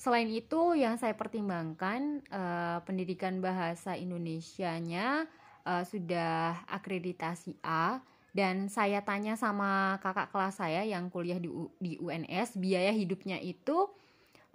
Selain 0.00 0.24
itu, 0.32 0.72
yang 0.80 0.96
saya 0.96 1.12
pertimbangkan 1.12 2.24
uh, 2.32 2.80
pendidikan 2.88 3.44
bahasa 3.44 4.00
Indonesianya 4.00 5.28
uh, 5.68 5.84
sudah 5.84 6.64
akreditasi 6.72 7.60
A 7.60 8.00
dan 8.32 8.72
saya 8.72 9.04
tanya 9.04 9.36
sama 9.36 10.00
kakak 10.00 10.32
kelas 10.32 10.56
saya 10.56 10.88
yang 10.88 11.12
kuliah 11.12 11.36
di, 11.36 11.52
U, 11.52 11.68
di 11.76 12.00
UNS, 12.00 12.56
biaya 12.56 12.96
hidupnya 12.96 13.44
itu 13.44 13.92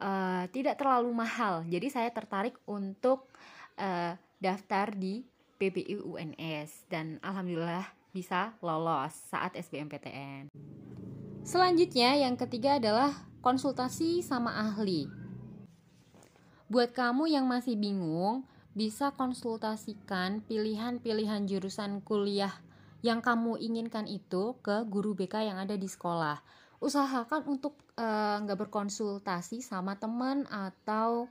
uh, 0.01 0.49
tidak 0.49 0.81
terlalu 0.81 1.13
mahal. 1.13 1.61
Jadi 1.69 1.93
saya 1.93 2.09
tertarik 2.09 2.57
untuk 2.65 3.29
uh, 3.77 4.17
daftar 4.41 4.97
di 4.97 5.29
PBU 5.61 6.17
UNS 6.17 6.89
dan 6.89 7.21
alhamdulillah 7.21 7.85
bisa 8.09 8.57
lolos 8.65 9.13
saat 9.29 9.53
SBMPTN. 9.53 10.49
Selanjutnya 11.45 12.17
yang 12.17 12.33
ketiga 12.33 12.81
adalah 12.81 13.13
konsultasi 13.45 14.25
sama 14.25 14.49
ahli. 14.57 15.24
Buat 16.65 16.97
kamu 16.97 17.29
yang 17.29 17.45
masih 17.45 17.77
bingung, 17.77 18.41
bisa 18.73 19.13
konsultasikan 19.13 20.41
pilihan-pilihan 20.49 21.45
jurusan 21.45 22.01
kuliah 22.01 22.57
yang 23.05 23.21
kamu 23.21 23.61
inginkan 23.61 24.09
itu 24.09 24.57
ke 24.65 24.81
guru 24.89 25.13
BK 25.13 25.45
yang 25.45 25.61
ada 25.61 25.77
di 25.77 25.85
sekolah. 25.85 26.41
Usahakan 26.81 27.45
untuk 27.45 27.77
eh, 28.01 28.37
nggak 28.41 28.57
uh, 28.57 28.61
berkonsultasi 28.65 29.61
sama 29.61 30.01
teman 30.01 30.49
atau 30.49 31.29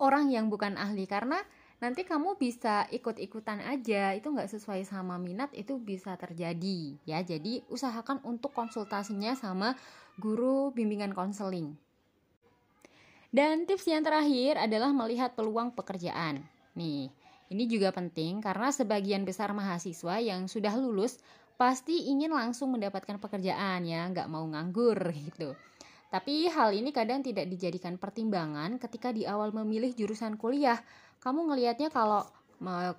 orang 0.00 0.32
yang 0.32 0.48
bukan 0.48 0.80
ahli 0.80 1.04
karena 1.04 1.44
nanti 1.84 2.08
kamu 2.08 2.40
bisa 2.40 2.88
ikut-ikutan 2.88 3.60
aja 3.60 4.16
itu 4.16 4.32
nggak 4.32 4.48
sesuai 4.48 4.88
sama 4.88 5.18
minat 5.18 5.50
itu 5.50 5.82
bisa 5.82 6.14
terjadi 6.14 6.94
ya 7.02 7.18
jadi 7.26 7.66
usahakan 7.66 8.22
untuk 8.22 8.54
konsultasinya 8.54 9.34
sama 9.34 9.74
guru 10.14 10.70
bimbingan 10.70 11.10
konseling 11.10 11.74
dan 13.32 13.64
tips 13.64 13.88
yang 13.88 14.04
terakhir 14.04 14.60
adalah 14.60 14.92
melihat 14.92 15.32
peluang 15.32 15.72
pekerjaan. 15.72 16.44
Nih, 16.76 17.08
ini 17.48 17.64
juga 17.64 17.88
penting 17.88 18.44
karena 18.44 18.68
sebagian 18.68 19.24
besar 19.24 19.56
mahasiswa 19.56 20.20
yang 20.20 20.52
sudah 20.52 20.76
lulus 20.76 21.16
pasti 21.56 22.12
ingin 22.12 22.32
langsung 22.36 22.76
mendapatkan 22.76 23.16
pekerjaan 23.16 23.88
ya, 23.88 24.04
nggak 24.12 24.28
mau 24.28 24.44
nganggur 24.44 25.00
gitu. 25.32 25.56
Tapi 26.12 26.44
hal 26.52 26.76
ini 26.76 26.92
kadang 26.92 27.24
tidak 27.24 27.48
dijadikan 27.48 27.96
pertimbangan 27.96 28.76
ketika 28.76 29.16
di 29.16 29.24
awal 29.24 29.48
memilih 29.48 29.96
jurusan 29.96 30.36
kuliah. 30.36 30.76
Kamu 31.24 31.48
ngelihatnya 31.48 31.88
kalau 31.88 32.28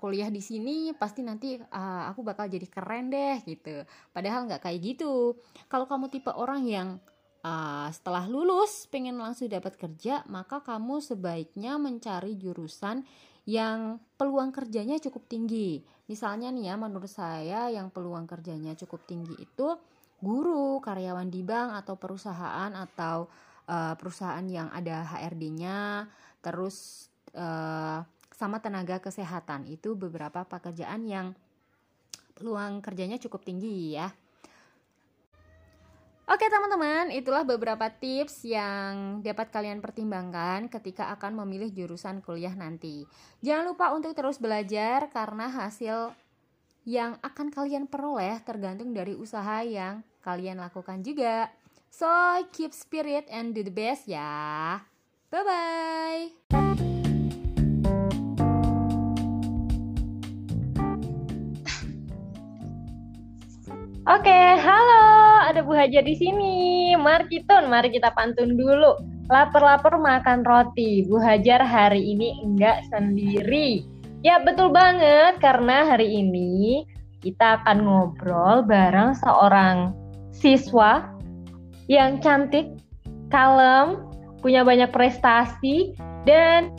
kuliah 0.01 0.27
di 0.33 0.41
sini 0.41 0.91
pasti 0.97 1.21
nanti 1.21 1.55
uh, 1.55 2.09
aku 2.09 2.25
bakal 2.25 2.49
jadi 2.49 2.65
keren 2.65 3.13
deh 3.13 3.37
gitu. 3.45 3.85
Padahal 4.09 4.49
nggak 4.49 4.65
kayak 4.65 4.79
gitu. 4.81 5.37
Kalau 5.69 5.85
kamu 5.85 6.09
tipe 6.09 6.33
orang 6.33 6.65
yang 6.65 6.97
uh, 7.43 7.87
setelah 7.91 8.25
lulus 8.25 8.87
pengen 8.87 9.19
langsung 9.19 9.51
dapat 9.51 9.75
kerja, 9.75 10.23
maka 10.31 10.63
kamu 10.63 11.03
sebaiknya 11.03 11.77
mencari 11.77 12.39
jurusan 12.39 13.03
yang 13.43 13.99
peluang 14.15 14.55
kerjanya 14.55 14.97
cukup 15.03 15.27
tinggi. 15.27 15.83
Misalnya 16.07 16.49
nih 16.49 16.71
ya, 16.71 16.75
menurut 16.79 17.11
saya 17.11 17.67
yang 17.67 17.91
peluang 17.91 18.23
kerjanya 18.23 18.71
cukup 18.79 19.03
tinggi 19.03 19.35
itu 19.35 19.67
guru, 20.23 20.79
karyawan 20.79 21.27
di 21.27 21.43
bank 21.43 21.83
atau 21.83 21.99
perusahaan 21.99 22.71
atau 22.71 23.27
uh, 23.67 23.93
perusahaan 23.99 24.43
yang 24.47 24.71
ada 24.71 25.03
HRD-nya, 25.03 26.07
terus 26.39 27.07
uh, 27.35 27.99
sama 28.31 28.63
tenaga 28.63 29.03
kesehatan. 29.03 29.67
Itu 29.67 29.99
beberapa 29.99 30.47
pekerjaan 30.47 31.03
yang 31.03 31.35
peluang 32.39 32.79
kerjanya 32.79 33.19
cukup 33.19 33.43
tinggi 33.43 33.99
ya. 33.99 34.07
Oke 36.23 36.47
teman-teman, 36.47 37.11
itulah 37.11 37.43
beberapa 37.43 37.91
tips 37.91 38.47
yang 38.47 39.19
dapat 39.19 39.51
kalian 39.51 39.83
pertimbangkan 39.83 40.71
ketika 40.71 41.11
akan 41.11 41.43
memilih 41.43 41.67
jurusan 41.75 42.23
kuliah 42.23 42.55
nanti. 42.55 43.03
Jangan 43.43 43.67
lupa 43.67 43.91
untuk 43.91 44.15
terus 44.15 44.39
belajar 44.39 45.11
karena 45.11 45.51
hasil 45.51 46.15
yang 46.87 47.19
akan 47.19 47.51
kalian 47.51 47.91
peroleh 47.91 48.39
tergantung 48.47 48.95
dari 48.95 49.19
usaha 49.19 49.67
yang 49.67 49.99
kalian 50.23 50.63
lakukan 50.63 51.03
juga. 51.03 51.51
So, 51.91 52.07
keep 52.55 52.71
spirit 52.71 53.27
and 53.27 53.51
do 53.51 53.59
the 53.59 53.75
best 53.75 54.07
ya. 54.07 54.79
Bye-bye. 55.27 56.39
Oke, 64.03 64.39
halo, 64.59 65.12
ada 65.53 65.61
Bu 65.61 65.77
Haja 65.77 66.01
di 66.01 66.17
sini. 66.17 66.55
Mari 66.97 67.29
kita, 67.29 67.61
mari 67.69 67.93
kita 67.93 68.09
pantun 68.17 68.57
dulu. 68.57 68.97
Lapar-lapar 69.29 70.01
makan 70.01 70.41
roti. 70.41 71.05
Bu 71.05 71.21
Hajar 71.21 71.61
hari 71.61 72.01
ini 72.01 72.41
enggak 72.41 72.81
sendiri. 72.89 73.85
Ya, 74.25 74.41
betul 74.41 74.73
banget 74.73 75.37
karena 75.37 75.93
hari 75.93 76.09
ini 76.09 76.81
kita 77.21 77.61
akan 77.61 77.85
ngobrol 77.85 78.65
bareng 78.65 79.13
seorang 79.21 79.93
siswa 80.33 81.05
yang 81.85 82.17
cantik, 82.17 82.73
kalem, 83.29 84.09
punya 84.41 84.65
banyak 84.65 84.89
prestasi 84.89 85.93
dan 86.25 86.73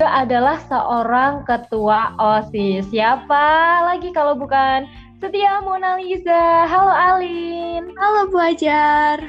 juga 0.00 0.24
adalah 0.24 0.56
seorang 0.64 1.44
ketua 1.44 2.16
OSIS. 2.16 2.88
Siapa 2.88 3.84
lagi 3.84 4.08
kalau 4.16 4.32
bukan 4.32 4.88
Setia 5.20 5.60
Mona 5.60 6.00
Lisa. 6.00 6.64
Halo 6.64 6.88
Alin. 6.88 7.92
Halo 7.92 8.32
Bu 8.32 8.40
Ajar. 8.40 9.20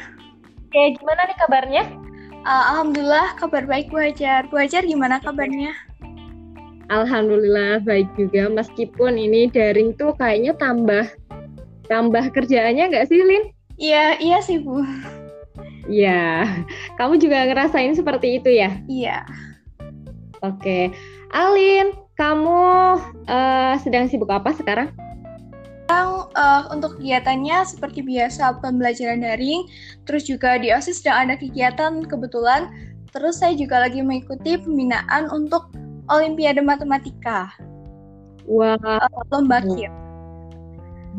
Oke, 0.71 0.95
gimana 0.95 1.27
nih 1.27 1.35
kabarnya? 1.35 1.83
Uh, 2.47 2.63
Alhamdulillah 2.71 3.35
kabar 3.35 3.67
baik 3.67 3.91
Bu 3.91 3.99
Ajar. 3.99 4.47
Bu 4.47 4.55
Ajar 4.55 4.87
gimana 4.87 5.19
kabarnya? 5.19 5.75
Alhamdulillah 6.87 7.83
baik 7.83 8.07
juga 8.15 8.47
meskipun 8.47 9.19
ini 9.19 9.51
daring 9.51 9.91
tuh 9.99 10.15
kayaknya 10.15 10.55
tambah 10.55 11.11
tambah 11.91 12.23
kerjaannya 12.39 12.87
nggak 12.87 13.11
sih 13.11 13.19
Lin? 13.19 13.51
Iya, 13.75 14.15
iya 14.23 14.39
sih 14.39 14.63
Bu. 14.63 14.87
Iya, 15.91 16.47
kamu 16.95 17.19
juga 17.19 17.43
ngerasain 17.51 17.99
seperti 17.99 18.39
itu 18.39 18.47
ya? 18.47 18.79
Iya. 18.87 19.27
Oke, 20.39 20.87
Alin, 21.35 21.91
kamu 22.15 22.63
uh, 23.27 23.75
sedang 23.83 24.07
sibuk 24.07 24.31
apa 24.31 24.55
sekarang? 24.55 24.87
Sekarang 25.91 26.31
uh, 26.39 26.71
untuk 26.71 27.03
kegiatannya 27.03 27.67
seperti 27.67 27.99
biasa 27.99 28.63
pembelajaran 28.63 29.27
daring, 29.27 29.67
terus 30.07 30.23
juga 30.23 30.55
di 30.55 30.71
OSIS 30.71 31.03
sedang 31.03 31.27
ada 31.27 31.35
kegiatan 31.35 32.07
kebetulan, 32.07 32.71
terus 33.11 33.43
saya 33.43 33.59
juga 33.59 33.83
lagi 33.83 33.99
mengikuti 33.99 34.55
pembinaan 34.55 35.27
untuk 35.35 35.67
Olimpiade 36.07 36.63
Matematika. 36.63 37.51
Wah, 38.47 38.79
wow. 38.79 39.03
uh, 39.03 39.23
lomba 39.35 39.59
KIR. 39.67 39.91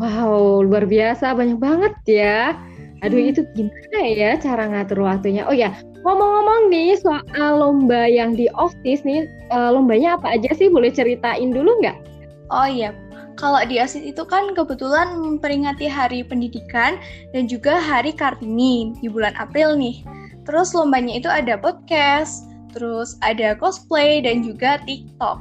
Wow, 0.00 0.64
luar 0.64 0.88
biasa, 0.88 1.36
banyak 1.36 1.60
banget 1.60 1.92
ya. 2.08 2.56
Aduh, 3.04 3.20
hmm. 3.20 3.28
itu 3.28 3.40
gimana 3.52 4.00
ya 4.08 4.40
cara 4.40 4.72
ngatur 4.72 5.04
waktunya? 5.04 5.44
Oh 5.44 5.52
ya, 5.52 5.76
ngomong-ngomong 6.00 6.72
nih 6.72 6.96
soal 6.96 7.61
lomba 7.61 8.08
yang 8.08 8.32
di 8.32 8.48
OSIS 8.56 9.04
nih, 9.04 9.28
uh, 9.52 9.68
lombanya 9.68 10.16
apa 10.16 10.32
aja 10.32 10.48
sih? 10.56 10.72
Boleh 10.72 10.88
ceritain 10.88 11.52
dulu 11.52 11.76
nggak? 11.85 12.08
Oh 12.48 12.64
iya, 12.64 12.96
kalau 13.37 13.61
di 13.64 13.81
OSIS 13.81 14.05
itu 14.05 14.23
kan 14.29 14.53
kebetulan 14.53 15.16
memperingati 15.18 15.88
Hari 15.88 16.25
Pendidikan 16.27 17.01
dan 17.33 17.49
juga 17.49 17.81
Hari 17.81 18.12
Kartini 18.12 18.97
di 19.01 19.09
bulan 19.09 19.33
April 19.40 19.77
nih. 19.77 20.05
Terus 20.42 20.75
lombanya 20.75 21.16
itu 21.16 21.31
ada 21.31 21.55
podcast, 21.57 22.47
terus 22.75 23.14
ada 23.23 23.55
cosplay 23.57 24.21
dan 24.25 24.42
juga 24.42 24.83
TikTok. 24.85 25.38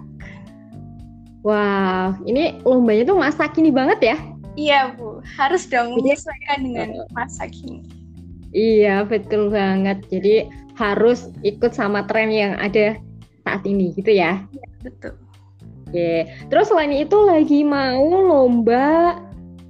Wow, 1.42 2.22
ini 2.30 2.62
lombanya 2.62 3.10
tuh 3.10 3.18
masa 3.18 3.50
kini 3.50 3.74
banget 3.74 4.14
ya? 4.14 4.18
Iya 4.60 4.94
Bu, 4.94 5.24
harus 5.26 5.66
dong 5.66 5.98
menyesuaikan 5.98 6.60
dengan 6.62 6.90
masa 7.16 7.50
kini. 7.50 7.82
Iya, 8.52 9.08
betul 9.08 9.48
banget. 9.48 10.04
Jadi 10.12 10.52
harus 10.76 11.32
ikut 11.42 11.72
sama 11.72 12.04
tren 12.06 12.30
yang 12.30 12.60
ada 12.60 13.00
saat 13.48 13.64
ini 13.64 13.96
gitu 13.96 14.12
ya? 14.12 14.44
Iya, 14.52 14.68
betul. 14.84 15.16
Oke, 15.92 16.24
terus 16.48 16.72
selain 16.72 16.96
itu 16.96 17.20
lagi 17.28 17.68
mau 17.68 18.08
lomba 18.08 19.20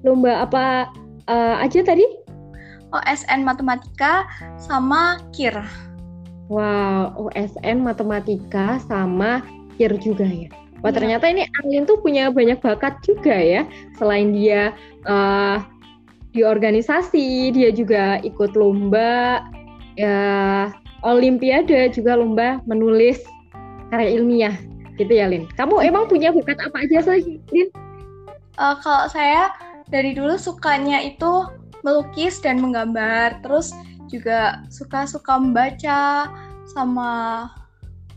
lomba 0.06 0.46
apa 0.46 0.86
uh, 1.26 1.58
aja 1.58 1.82
tadi? 1.82 2.06
OSN 2.94 3.42
Matematika 3.42 4.30
sama 4.62 5.18
KIR. 5.34 5.58
Wow, 6.46 7.18
OSN 7.18 7.82
Matematika 7.82 8.78
sama 8.86 9.42
KIR 9.82 9.98
juga 9.98 10.30
ya. 10.30 10.54
Wah, 10.86 10.94
ya. 10.94 11.02
ternyata 11.02 11.26
ini 11.26 11.50
Alin 11.66 11.90
tuh 11.90 11.98
punya 12.06 12.30
banyak 12.30 12.62
bakat 12.62 13.02
juga 13.02 13.34
ya. 13.34 13.66
Selain 13.98 14.30
dia 14.30 14.78
uh, 15.10 15.58
di 16.38 16.46
organisasi, 16.46 17.50
dia 17.50 17.74
juga 17.74 18.22
ikut 18.22 18.54
lomba 18.54 19.42
ya 19.98 20.70
olimpiade 21.02 21.90
juga 21.92 22.14
lomba 22.14 22.62
menulis 22.70 23.20
karya 23.90 24.22
ilmiah 24.22 24.56
gitu 24.98 25.12
ya 25.12 25.28
Lin. 25.28 25.48
Kamu 25.56 25.80
emang 25.84 26.08
punya 26.10 26.34
bakat 26.34 26.60
apa 26.60 26.84
aja 26.84 27.00
sih 27.06 27.40
Lin? 27.52 27.70
Uh, 28.60 28.76
kalau 28.84 29.08
saya 29.08 29.54
dari 29.92 30.16
dulu 30.16 30.36
sukanya 30.40 31.04
itu 31.04 31.48
melukis 31.82 32.40
dan 32.40 32.62
menggambar, 32.62 33.42
terus 33.42 33.74
juga 34.12 34.62
suka-suka 34.70 35.40
membaca 35.40 36.30
sama 36.72 37.12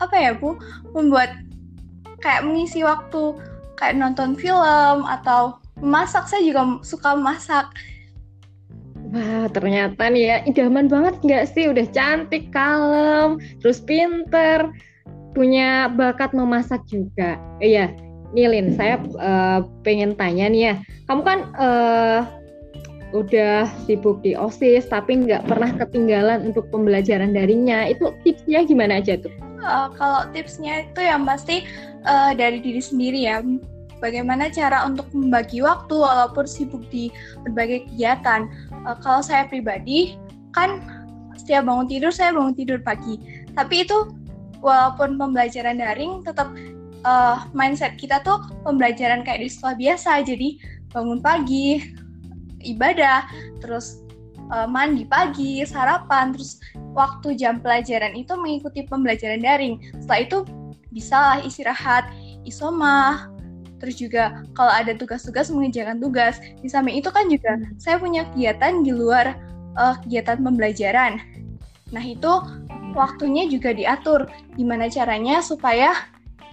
apa 0.02 0.16
ya 0.18 0.34
Bu, 0.34 0.58
membuat 0.92 1.32
kayak 2.20 2.44
mengisi 2.44 2.82
waktu 2.82 3.38
kayak 3.78 3.98
nonton 3.98 4.34
film 4.34 5.06
atau 5.06 5.58
memasak. 5.78 6.26
Saya 6.26 6.42
juga 6.42 6.82
suka 6.82 7.14
masak. 7.14 7.70
Wah, 9.14 9.46
ternyata 9.46 10.10
nih 10.10 10.24
ya 10.26 10.36
idaman 10.50 10.90
banget 10.90 11.14
nggak 11.22 11.44
sih? 11.54 11.70
Udah 11.70 11.86
cantik, 11.94 12.50
kalem, 12.50 13.38
terus 13.62 13.78
pinter 13.78 14.74
punya 15.34 15.90
bakat 15.90 16.30
memasak 16.32 16.80
juga. 16.86 17.36
Iya, 17.58 17.90
Nilin, 18.34 18.74
saya 18.74 19.02
uh, 19.18 19.66
pengen 19.82 20.14
tanya 20.14 20.50
nih 20.50 20.62
ya. 20.70 20.74
Kamu 21.10 21.22
kan 21.26 21.38
uh, 21.58 22.22
udah 23.14 23.70
sibuk 23.86 24.26
di 24.26 24.34
OSIS 24.34 24.90
tapi 24.90 25.22
nggak 25.22 25.46
pernah 25.46 25.70
ketinggalan 25.78 26.50
untuk 26.50 26.66
pembelajaran 26.74 27.30
daringnya. 27.30 27.90
Itu 27.90 28.10
tipsnya 28.26 28.66
gimana 28.66 28.98
aja 28.98 29.14
tuh? 29.18 29.30
Uh, 29.62 29.90
kalau 29.94 30.26
tipsnya 30.34 30.86
itu 30.86 31.00
yang 31.00 31.22
pasti 31.22 31.62
uh, 32.06 32.34
dari 32.34 32.58
diri 32.58 32.82
sendiri 32.82 33.20
ya. 33.26 33.38
Bagaimana 34.02 34.50
cara 34.50 34.84
untuk 34.84 35.08
membagi 35.16 35.64
waktu 35.64 35.94
walaupun 35.94 36.44
sibuk 36.44 36.82
di 36.90 37.08
berbagai 37.46 37.86
kegiatan. 37.88 38.50
Uh, 38.82 38.98
kalau 38.98 39.22
saya 39.22 39.46
pribadi 39.46 40.18
kan 40.52 40.82
setiap 41.38 41.70
bangun 41.70 41.86
tidur 41.86 42.10
saya 42.10 42.34
bangun 42.34 42.58
tidur 42.58 42.82
pagi. 42.82 43.16
Tapi 43.54 43.86
itu 43.86 44.10
walaupun 44.64 45.20
pembelajaran 45.20 45.76
daring 45.76 46.24
tetap 46.24 46.48
uh, 47.04 47.44
mindset 47.52 48.00
kita 48.00 48.24
tuh 48.24 48.40
pembelajaran 48.64 49.20
kayak 49.22 49.44
di 49.44 49.48
sekolah 49.52 49.76
biasa. 49.76 50.24
Jadi 50.24 50.58
bangun 50.90 51.20
pagi 51.20 51.84
ibadah 52.64 53.28
terus 53.60 54.00
uh, 54.48 54.64
mandi 54.64 55.04
pagi 55.04 55.60
sarapan 55.68 56.32
terus 56.32 56.58
waktu 56.96 57.36
jam 57.36 57.60
pelajaran 57.60 58.16
itu 58.16 58.32
mengikuti 58.40 58.88
pembelajaran 58.88 59.44
daring. 59.44 59.78
Setelah 60.00 60.20
itu 60.24 60.38
bisa 60.88 61.16
lah 61.20 61.38
istirahat 61.44 62.08
isoma 62.48 63.28
terus 63.82 64.00
juga 64.00 64.40
kalau 64.56 64.72
ada 64.72 64.96
tugas-tugas 64.96 65.52
mengerjakan 65.52 66.00
tugas. 66.00 66.40
Di 66.64 66.72
samping 66.72 67.04
itu 67.04 67.12
kan 67.12 67.28
juga 67.28 67.60
hmm. 67.60 67.76
saya 67.76 68.00
punya 68.00 68.24
kegiatan 68.32 68.80
di 68.80 68.96
luar 68.96 69.36
uh, 69.76 70.00
kegiatan 70.00 70.40
pembelajaran. 70.40 71.20
Nah 71.92 72.00
itu 72.00 72.32
waktunya 72.94 73.50
juga 73.50 73.74
diatur. 73.74 74.30
Gimana 74.54 74.88
caranya 74.88 75.42
supaya 75.42 75.92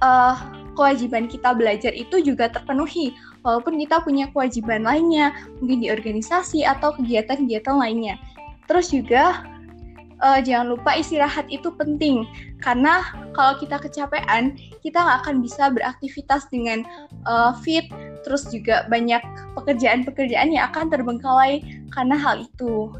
uh, 0.02 0.36
kewajiban 0.74 1.30
kita 1.30 1.54
belajar 1.54 1.94
itu 1.94 2.20
juga 2.24 2.50
terpenuhi, 2.50 3.14
walaupun 3.46 3.78
kita 3.78 4.02
punya 4.02 4.28
kewajiban 4.34 4.84
lainnya, 4.84 5.36
mungkin 5.62 5.84
di 5.84 5.88
organisasi 5.94 6.66
atau 6.66 6.96
kegiatan-kegiatan 6.98 7.76
lainnya. 7.78 8.16
Terus 8.66 8.90
juga 8.90 9.44
uh, 10.24 10.40
jangan 10.40 10.74
lupa 10.74 10.96
istirahat 10.96 11.46
itu 11.52 11.70
penting, 11.76 12.24
karena 12.64 13.04
kalau 13.36 13.60
kita 13.60 13.84
kecapean, 13.84 14.56
kita 14.80 14.98
nggak 15.02 15.18
akan 15.28 15.36
bisa 15.44 15.68
beraktivitas 15.70 16.48
dengan 16.48 16.88
uh, 17.28 17.52
fit, 17.60 17.92
terus 18.24 18.48
juga 18.48 18.88
banyak 18.88 19.20
pekerjaan-pekerjaan 19.60 20.56
yang 20.56 20.72
akan 20.72 20.88
terbengkalai 20.88 21.60
karena 21.92 22.16
hal 22.16 22.48
itu. 22.48 22.96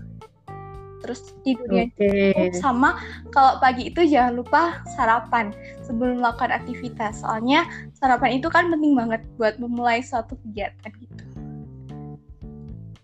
Terus 1.02 1.34
tidurnya 1.42 1.90
okay. 1.98 2.54
sama 2.56 3.02
kalau 3.34 3.58
pagi 3.58 3.90
itu 3.90 4.06
jangan 4.06 4.40
lupa 4.40 4.80
sarapan 4.96 5.50
sebelum 5.82 6.22
melakukan 6.22 6.54
aktivitas 6.54 7.26
soalnya 7.26 7.66
sarapan 7.98 8.38
itu 8.38 8.48
kan 8.48 8.70
penting 8.70 8.94
banget 8.94 9.22
buat 9.36 9.58
memulai 9.58 10.00
suatu 10.06 10.38
kegiatan 10.46 10.94
gitu 11.02 11.24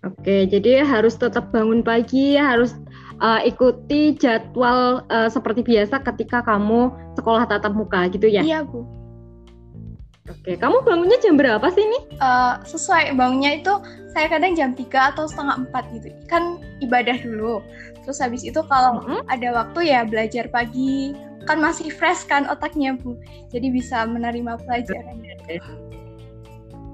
Oke, 0.06 0.48
jadi 0.48 0.88
harus 0.88 1.20
tetap 1.20 1.52
bangun 1.52 1.84
pagi, 1.84 2.40
harus 2.40 2.72
uh, 3.20 3.44
ikuti 3.44 4.16
jadwal 4.16 5.04
uh, 5.12 5.28
seperti 5.28 5.68
biasa 5.68 6.00
ketika 6.00 6.40
kamu 6.48 6.94
sekolah 7.20 7.44
tatap 7.50 7.76
muka 7.76 8.08
gitu 8.16 8.32
ya? 8.32 8.40
Iya, 8.40 8.64
Bu. 8.64 8.88
Oke, 10.28 10.60
kamu 10.60 10.84
bangunnya 10.84 11.16
jam 11.24 11.40
berapa 11.40 11.64
sih 11.72 11.88
nih? 11.88 12.04
Uh, 12.20 12.60
sesuai 12.68 13.16
bangunnya 13.16 13.64
itu 13.64 13.74
saya 14.12 14.28
kadang 14.28 14.60
jam 14.60 14.76
3 14.76 15.16
atau 15.16 15.24
setengah 15.24 15.72
4 15.72 15.96
gitu. 15.96 16.08
Kan 16.28 16.60
ibadah 16.84 17.16
dulu. 17.24 17.64
Terus 18.04 18.20
habis 18.20 18.44
itu 18.44 18.60
kalau 18.68 19.00
mm 19.00 19.04
-hmm. 19.08 19.20
ada 19.32 19.50
waktu 19.56 19.80
ya 19.88 20.04
belajar 20.04 20.52
pagi. 20.52 21.16
Kan 21.48 21.64
masih 21.64 21.88
fresh 21.88 22.28
kan 22.28 22.44
otaknya, 22.52 23.00
Bu. 23.00 23.16
Jadi 23.56 23.72
bisa 23.72 24.04
menerima 24.04 24.60
pelajaran. 24.68 25.24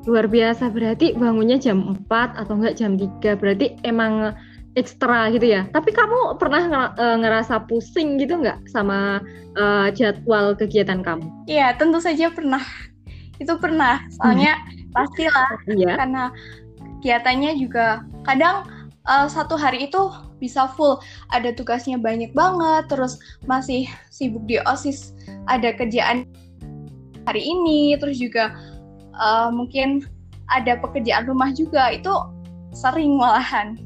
Luar 0.05 0.29
biasa, 0.29 0.69
berarti 0.69 1.17
bangunnya 1.17 1.57
jam 1.57 1.97
4 2.05 2.37
atau 2.37 2.53
enggak 2.61 2.77
jam 2.77 2.93
3. 3.01 3.33
Berarti 3.33 3.81
emang 3.81 4.37
ekstra 4.77 5.33
gitu 5.33 5.49
ya. 5.49 5.65
Tapi 5.73 5.89
kamu 5.89 6.37
pernah 6.37 6.93
e, 6.97 7.05
ngerasa 7.21 7.65
pusing 7.65 8.17
gitu 8.21 8.41
nggak 8.41 8.65
sama 8.69 9.21
uh, 9.57 9.87
jadwal 9.93 10.57
kegiatan 10.57 11.05
kamu? 11.05 11.25
Iya, 11.45 11.77
tentu 11.77 12.01
saja 12.01 12.33
pernah 12.33 12.61
itu 13.41 13.53
pernah 13.57 14.03
soalnya 14.19 14.61
hmm. 14.61 14.93
pastilah 14.93 15.49
yeah. 15.73 15.97
karena 15.97 16.23
kegiatannya 17.01 17.51
juga 17.59 18.05
kadang 18.23 18.63
uh, 19.09 19.27
satu 19.27 19.57
hari 19.59 19.89
itu 19.89 20.11
bisa 20.39 20.67
full 20.75 20.99
ada 21.31 21.55
tugasnya 21.55 21.95
banyak 21.95 22.35
banget 22.35 22.91
terus 22.91 23.19
masih 23.47 23.87
sibuk 24.11 24.43
di 24.47 24.59
osis 24.67 25.15
ada 25.47 25.71
kerjaan 25.71 26.27
hari 27.23 27.43
ini 27.43 27.95
terus 27.99 28.19
juga 28.19 28.51
uh, 29.15 29.47
mungkin 29.51 30.03
ada 30.51 30.75
pekerjaan 30.79 31.27
rumah 31.27 31.55
juga 31.55 31.95
itu 31.95 32.11
sering 32.75 33.15
malahan 33.15 33.79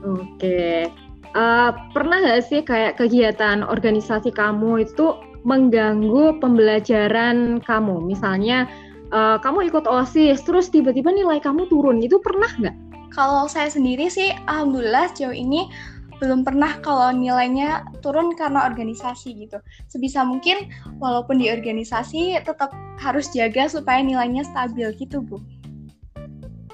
oke 0.00 0.24
okay. 0.40 0.88
uh, 1.36 1.76
pernah 1.92 2.20
nggak 2.24 2.42
sih 2.44 2.60
kayak 2.64 2.96
kegiatan 2.96 3.60
organisasi 3.60 4.32
kamu 4.32 4.88
itu 4.88 5.12
mengganggu 5.46 6.42
pembelajaran 6.42 7.62
kamu. 7.62 8.02
Misalnya 8.02 8.66
uh, 9.14 9.38
kamu 9.38 9.70
ikut 9.70 9.86
OSIS, 9.86 10.42
terus 10.42 10.68
tiba-tiba 10.68 11.14
nilai 11.14 11.38
kamu 11.38 11.70
turun, 11.70 12.02
itu 12.02 12.18
pernah 12.18 12.50
nggak? 12.58 12.76
Kalau 13.14 13.46
saya 13.46 13.70
sendiri 13.70 14.10
sih, 14.10 14.34
alhamdulillah 14.50 15.08
sejauh 15.14 15.32
ini 15.32 15.70
belum 16.16 16.42
pernah 16.48 16.80
kalau 16.80 17.12
nilainya 17.12 17.84
turun 18.00 18.32
karena 18.34 18.66
organisasi 18.66 19.46
gitu. 19.46 19.62
Sebisa 19.86 20.24
mungkin 20.24 20.68
walaupun 20.98 21.38
di 21.38 21.52
organisasi 21.52 22.40
tetap 22.42 22.72
harus 22.98 23.30
jaga 23.30 23.68
supaya 23.68 24.02
nilainya 24.02 24.42
stabil 24.42 24.90
gitu, 24.96 25.22
Bu. 25.22 25.38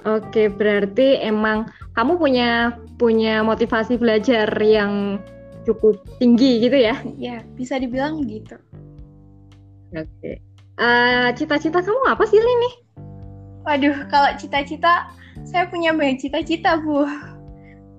Oke, 0.02 0.50
berarti 0.50 1.22
emang 1.22 1.70
kamu 1.94 2.18
punya 2.18 2.74
punya 2.98 3.42
motivasi 3.46 3.98
belajar 3.98 4.50
yang 4.58 5.22
cukup 5.64 6.02
tinggi 6.18 6.62
gitu 6.66 6.76
ya? 6.78 6.94
Ya, 7.18 7.42
bisa 7.54 7.78
dibilang 7.78 8.22
gitu. 8.26 8.58
Oke. 9.92 10.08
Okay. 10.20 10.36
Uh, 10.80 11.28
eh, 11.28 11.36
cita-cita 11.36 11.84
kamu 11.84 12.02
apa 12.08 12.24
sih, 12.24 12.40
Lini? 12.40 12.70
Waduh, 13.62 14.08
kalau 14.10 14.34
cita-cita, 14.40 15.12
saya 15.46 15.68
punya 15.68 15.94
banyak 15.94 16.18
cita-cita, 16.18 16.80
Bu. 16.80 17.06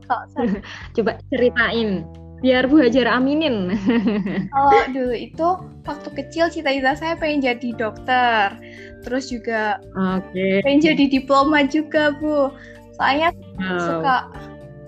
Kalau 0.10 0.26
saya... 0.34 0.60
Coba 0.98 1.22
ceritain, 1.32 2.04
biar 2.44 2.68
Bu 2.68 2.82
Hajar 2.84 3.08
aminin. 3.08 3.78
kalau 4.54 4.84
dulu 4.92 5.16
itu, 5.16 5.48
waktu 5.88 6.10
kecil 6.18 6.52
cita-cita 6.52 6.98
saya 6.98 7.14
pengen 7.16 7.46
jadi 7.46 7.70
dokter. 7.78 8.58
Terus 9.06 9.32
juga 9.32 9.80
okay. 9.96 10.60
pengen 10.66 10.82
jadi 10.82 11.06
diploma 11.08 11.64
juga, 11.70 12.12
Bu. 12.18 12.52
Soalnya 13.00 13.32
wow. 13.58 13.80
suka 13.80 14.16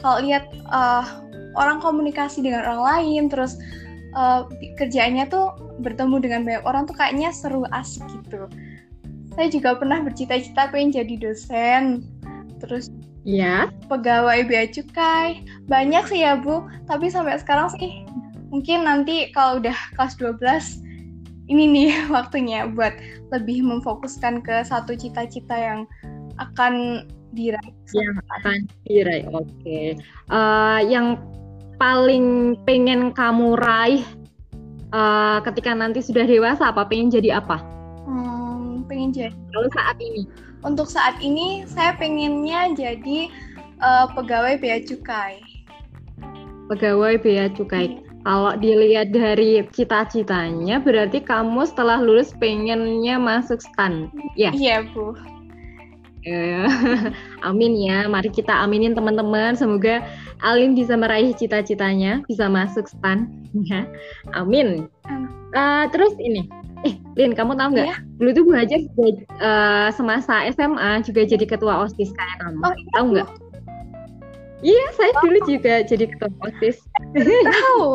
kalau 0.06 0.18
lihat 0.22 0.46
uh, 0.70 1.25
orang 1.56 1.80
komunikasi 1.80 2.44
dengan 2.44 2.64
orang 2.68 2.82
lain 2.84 3.24
terus 3.32 3.60
uh, 4.16 4.48
kerjaannya 4.80 5.28
tuh 5.28 5.52
bertemu 5.84 6.16
dengan 6.24 6.42
banyak 6.48 6.64
orang 6.64 6.88
tuh 6.88 6.96
kayaknya 6.96 7.32
seru 7.36 7.68
asik 7.76 8.04
gitu. 8.24 8.48
Saya 9.36 9.52
juga 9.52 9.76
pernah 9.76 10.00
bercita-cita 10.00 10.72
pengen 10.72 10.96
jadi 10.96 11.16
dosen 11.20 12.08
terus 12.64 12.88
ya 13.28 13.68
pegawai 13.92 14.48
bea 14.48 14.66
cukai. 14.72 15.44
Banyak 15.68 16.08
sih 16.08 16.24
ya 16.24 16.40
bu. 16.40 16.64
Tapi 16.88 17.12
sampai 17.12 17.36
sekarang 17.40 17.72
sih 17.76 18.08
mungkin 18.50 18.88
nanti 18.88 19.30
kalau 19.36 19.60
udah 19.60 19.76
kelas 20.00 20.16
12 20.18 20.86
ini 21.52 21.64
nih 21.70 21.90
waktunya 22.16 22.66
buat 22.72 22.96
lebih 23.36 23.62
memfokuskan 23.66 24.42
ke 24.42 24.64
satu 24.64 24.96
cita-cita 24.96 25.54
yang 25.54 25.80
akan 26.40 27.06
diraih. 27.36 27.76
Yang 27.92 28.16
akan 28.40 28.58
diraih 28.88 29.28
oke. 29.36 29.44
Okay. 29.60 30.00
uh, 30.32 30.80
eh, 30.80 30.88
yang 30.88 31.20
paling 31.76 32.56
pengen 32.64 33.12
kamu 33.12 33.56
raih 33.60 34.04
uh, 34.96 35.40
ketika 35.44 35.76
nanti 35.76 36.00
sudah 36.00 36.24
dewasa 36.24 36.72
apa 36.72 36.88
pengen 36.88 37.12
jadi 37.12 37.40
apa? 37.40 37.60
Hmm, 38.08 38.84
pengen 38.88 39.12
jadi. 39.12 39.36
Kalau 39.52 39.70
saat 39.76 39.98
ini? 40.00 40.24
Untuk 40.66 40.88
saat 40.90 41.16
ini 41.22 41.68
saya 41.70 41.94
pengennya 41.96 42.74
jadi 42.74 43.30
uh, 43.84 44.10
pegawai 44.16 44.58
bea 44.58 44.82
cukai. 44.82 45.42
Pegawai 46.72 47.22
bea 47.22 47.52
cukai. 47.54 47.92
Hmm. 47.92 48.04
Kalau 48.26 48.58
dilihat 48.58 49.14
dari 49.14 49.62
cita-citanya, 49.70 50.82
berarti 50.82 51.22
kamu 51.22 51.62
setelah 51.70 52.02
lulus 52.02 52.34
pengennya 52.34 53.22
masuk 53.22 53.62
stan, 53.62 54.10
ya? 54.34 54.50
Iya, 54.50 54.82
Bu. 54.90 55.14
Amin 57.48 57.78
ya, 57.78 58.10
mari 58.10 58.34
kita 58.34 58.50
aminin 58.66 58.98
teman-teman. 58.98 59.54
Semoga 59.54 60.02
Alin 60.44 60.76
bisa 60.76 61.00
meraih 61.00 61.32
cita-citanya, 61.32 62.24
bisa 62.28 62.52
masuk 62.52 62.90
STAN. 62.90 63.32
Ya. 63.64 63.88
Amin. 64.36 64.92
Uh, 65.56 65.88
terus 65.96 66.12
ini, 66.20 66.52
eh 66.84 67.00
Lin, 67.16 67.32
kamu 67.32 67.56
tahu 67.56 67.70
nggak? 67.72 67.88
Ya. 67.88 67.98
Dulu 68.20 68.30
tuh 68.36 68.44
Bu 68.44 68.52
Hajar 68.52 68.80
juga, 68.84 69.24
uh, 69.40 69.88
semasa 69.96 70.44
SMA 70.52 71.06
juga 71.08 71.24
jadi 71.24 71.46
ketua 71.48 71.88
OSIS 71.88 72.12
kayak 72.12 72.38
kamu. 72.44 72.60
Oh, 72.60 72.74
iya, 72.76 72.90
tahu 72.92 73.06
nggak? 73.16 73.30
Iya, 74.66 74.86
saya 74.98 75.12
oh. 75.16 75.22
dulu 75.24 75.40
juga 75.48 75.74
jadi 75.88 76.06
ketua 76.12 76.32
OSIS. 76.44 76.78
Tahu. 77.24 77.88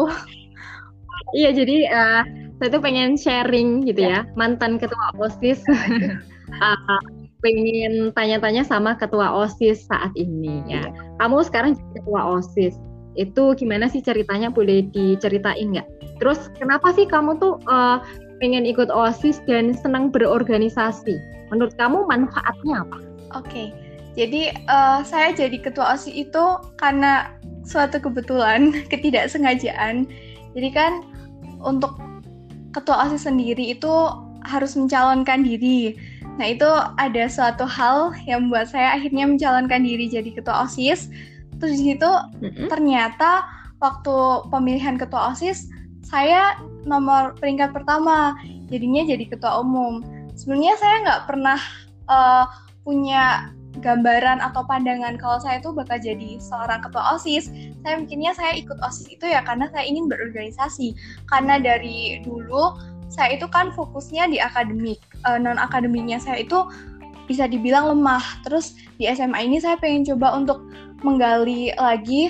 iya, 1.39 1.51
jadi 1.53 1.77
uh, 1.93 2.23
saya 2.57 2.69
tuh 2.73 2.81
pengen 2.81 3.21
sharing 3.21 3.85
gitu 3.85 4.01
ya, 4.09 4.25
ya 4.25 4.33
mantan 4.41 4.81
ketua 4.81 5.13
OSIS. 5.21 5.61
uh, 5.69 7.01
pengen 7.41 8.13
tanya-tanya 8.15 8.65
sama 8.65 8.97
ketua 8.97 9.33
OSIS 9.33 9.89
saat 9.89 10.13
ini 10.17 10.61
ya. 10.69 10.81
Iya. 10.81 10.83
Kamu 11.21 11.45
sekarang 11.45 11.77
jadi 11.77 11.91
ketua 12.01 12.21
OSIS. 12.41 12.77
Itu 13.19 13.57
gimana 13.59 13.91
sih 13.91 14.05
ceritanya 14.05 14.53
boleh 14.53 14.87
diceritain 14.93 15.75
nggak? 15.77 15.89
Terus 16.23 16.53
kenapa 16.61 16.93
sih 16.95 17.09
kamu 17.09 17.41
tuh 17.41 17.59
uh, 17.67 18.05
pengen 18.39 18.65
ikut 18.69 18.89
OSIS 18.93 19.41
dan 19.49 19.73
senang 19.73 20.13
berorganisasi? 20.13 21.17
Menurut 21.51 21.75
kamu 21.77 22.07
manfaatnya 22.07 22.87
apa? 22.87 22.99
Oke. 23.35 23.49
Okay. 23.49 23.69
Jadi 24.19 24.51
uh, 24.67 25.01
saya 25.07 25.33
jadi 25.33 25.57
ketua 25.59 25.97
OSIS 25.97 26.13
itu 26.13 26.45
karena 26.77 27.31
suatu 27.65 28.03
kebetulan, 28.03 28.75
ketidaksengajaan. 28.93 30.07
Jadi 30.53 30.69
kan 30.75 31.07
untuk 31.63 31.97
ketua 32.77 33.09
OSIS 33.09 33.27
sendiri 33.27 33.75
itu 33.75 33.91
harus 34.47 34.77
mencalonkan 34.77 35.45
diri. 35.45 35.97
Nah, 36.39 36.47
itu 36.47 36.69
ada 36.99 37.25
suatu 37.27 37.67
hal 37.67 38.15
yang 38.25 38.49
membuat 38.49 38.71
saya 38.71 38.97
akhirnya 38.97 39.27
mencalonkan 39.27 39.83
diri 39.83 40.07
jadi 40.07 40.31
ketua 40.31 40.69
OSIS. 40.69 41.11
Terus 41.61 41.73
di 41.77 41.93
situ 41.93 42.09
mm-hmm. 42.09 42.69
ternyata 42.73 43.45
waktu 43.81 44.49
pemilihan 44.49 44.97
ketua 44.97 45.33
OSIS 45.35 45.69
saya 46.11 46.59
nomor 46.89 47.39
peringkat 47.39 47.71
pertama, 47.71 48.35
jadinya 48.67 49.07
jadi 49.07 49.25
ketua 49.31 49.63
umum. 49.63 50.03
Sebenarnya 50.35 50.75
saya 50.81 50.95
nggak 51.07 51.23
pernah 51.29 51.61
uh, 52.09 52.45
punya 52.83 53.55
gambaran 53.79 54.43
atau 54.43 54.67
pandangan 54.67 55.15
kalau 55.15 55.39
saya 55.39 55.63
itu 55.63 55.71
bakal 55.71 56.03
jadi 56.03 56.43
seorang 56.43 56.83
ketua 56.83 57.15
OSIS. 57.15 57.55
Saya 57.87 57.95
mikirnya 58.03 58.35
saya 58.35 58.59
ikut 58.59 58.75
OSIS 58.83 59.07
itu 59.07 59.25
ya 59.31 59.47
karena 59.47 59.71
saya 59.71 59.87
ingin 59.87 60.11
berorganisasi. 60.11 60.99
Karena 61.31 61.63
dari 61.63 62.19
dulu 62.27 62.75
saya 63.11 63.35
itu 63.35 63.51
kan 63.51 63.75
fokusnya 63.75 64.31
di 64.31 64.39
akademik 64.39 65.03
uh, 65.27 65.35
eh, 65.35 65.39
non 65.43 65.59
akademiknya 65.59 66.23
saya 66.23 66.47
itu 66.47 66.65
bisa 67.31 67.47
dibilang 67.47 67.95
lemah. 67.95 68.23
Terus 68.43 68.75
di 68.99 69.07
SMA 69.07 69.47
ini 69.47 69.63
saya 69.63 69.79
pengen 69.79 70.03
coba 70.03 70.35
untuk 70.35 70.67
menggali 71.07 71.71
lagi 71.79 72.27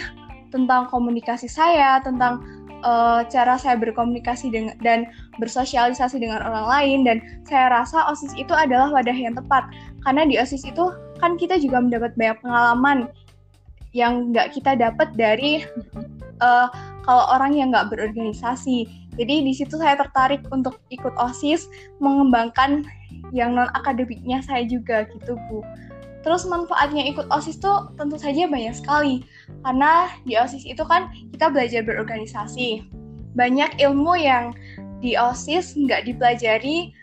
tentang 0.52 0.90
komunikasi 0.92 1.48
saya 1.48 2.04
tentang 2.04 2.44
uh, 2.84 3.24
cara 3.32 3.56
saya 3.56 3.80
berkomunikasi 3.80 4.52
dengan 4.52 4.76
dan 4.84 5.08
bersosialisasi 5.40 6.20
dengan 6.20 6.44
orang 6.44 6.66
lain. 6.68 6.98
Dan 7.08 7.16
saya 7.48 7.72
rasa 7.72 8.12
OSIS 8.12 8.36
itu 8.36 8.52
adalah 8.52 8.92
wadah 8.92 9.16
yang 9.16 9.32
tepat. 9.32 9.68
Karena 10.04 10.28
di 10.28 10.36
OSIS 10.36 10.68
itu 10.68 10.92
kan 11.16 11.40
kita 11.40 11.56
juga 11.56 11.80
mendapat 11.80 12.12
banyak 12.20 12.38
pengalaman 12.44 12.98
yang 13.96 14.30
nggak 14.30 14.54
kita 14.54 14.76
dapat 14.78 15.08
dari 15.16 15.64
uh, 16.44 16.68
kalau 17.08 17.24
orang 17.32 17.56
yang 17.56 17.72
nggak 17.72 17.88
berorganisasi. 17.88 18.84
Jadi 19.20 19.44
di 19.44 19.52
situ 19.52 19.76
saya 19.76 20.00
tertarik 20.00 20.40
untuk 20.48 20.80
ikut 20.88 21.12
OSIS, 21.20 21.68
mengembangkan 22.00 22.88
yang 23.36 23.52
non 23.52 23.68
akademiknya 23.76 24.40
saya 24.40 24.64
juga 24.64 25.04
gitu 25.12 25.36
Bu. 25.52 25.60
Terus 26.24 26.48
manfaatnya 26.48 27.04
ikut 27.04 27.28
OSIS 27.28 27.60
tuh 27.60 27.92
tentu 28.00 28.16
saja 28.16 28.48
banyak 28.48 28.72
sekali. 28.72 29.20
Karena 29.60 30.08
di 30.24 30.40
OSIS 30.40 30.64
itu 30.64 30.80
kan 30.88 31.12
kita 31.36 31.52
belajar 31.52 31.84
berorganisasi. 31.84 32.88
Banyak 33.36 33.76
ilmu 33.76 34.16
yang 34.16 34.56
di 35.04 35.20
OSIS 35.20 35.76
nggak 35.76 36.08
dipelajari 36.08 36.96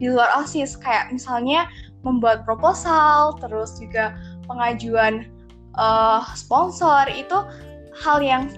di 0.00 0.06
luar 0.08 0.32
OSIS. 0.40 0.72
Kayak 0.80 1.12
misalnya 1.12 1.68
membuat 2.00 2.48
proposal, 2.48 3.36
terus 3.44 3.76
juga 3.76 4.16
pengajuan 4.48 5.28
uh, 5.76 6.24
sponsor, 6.32 7.04
itu 7.12 7.44
hal 7.98 8.24
yang 8.24 8.48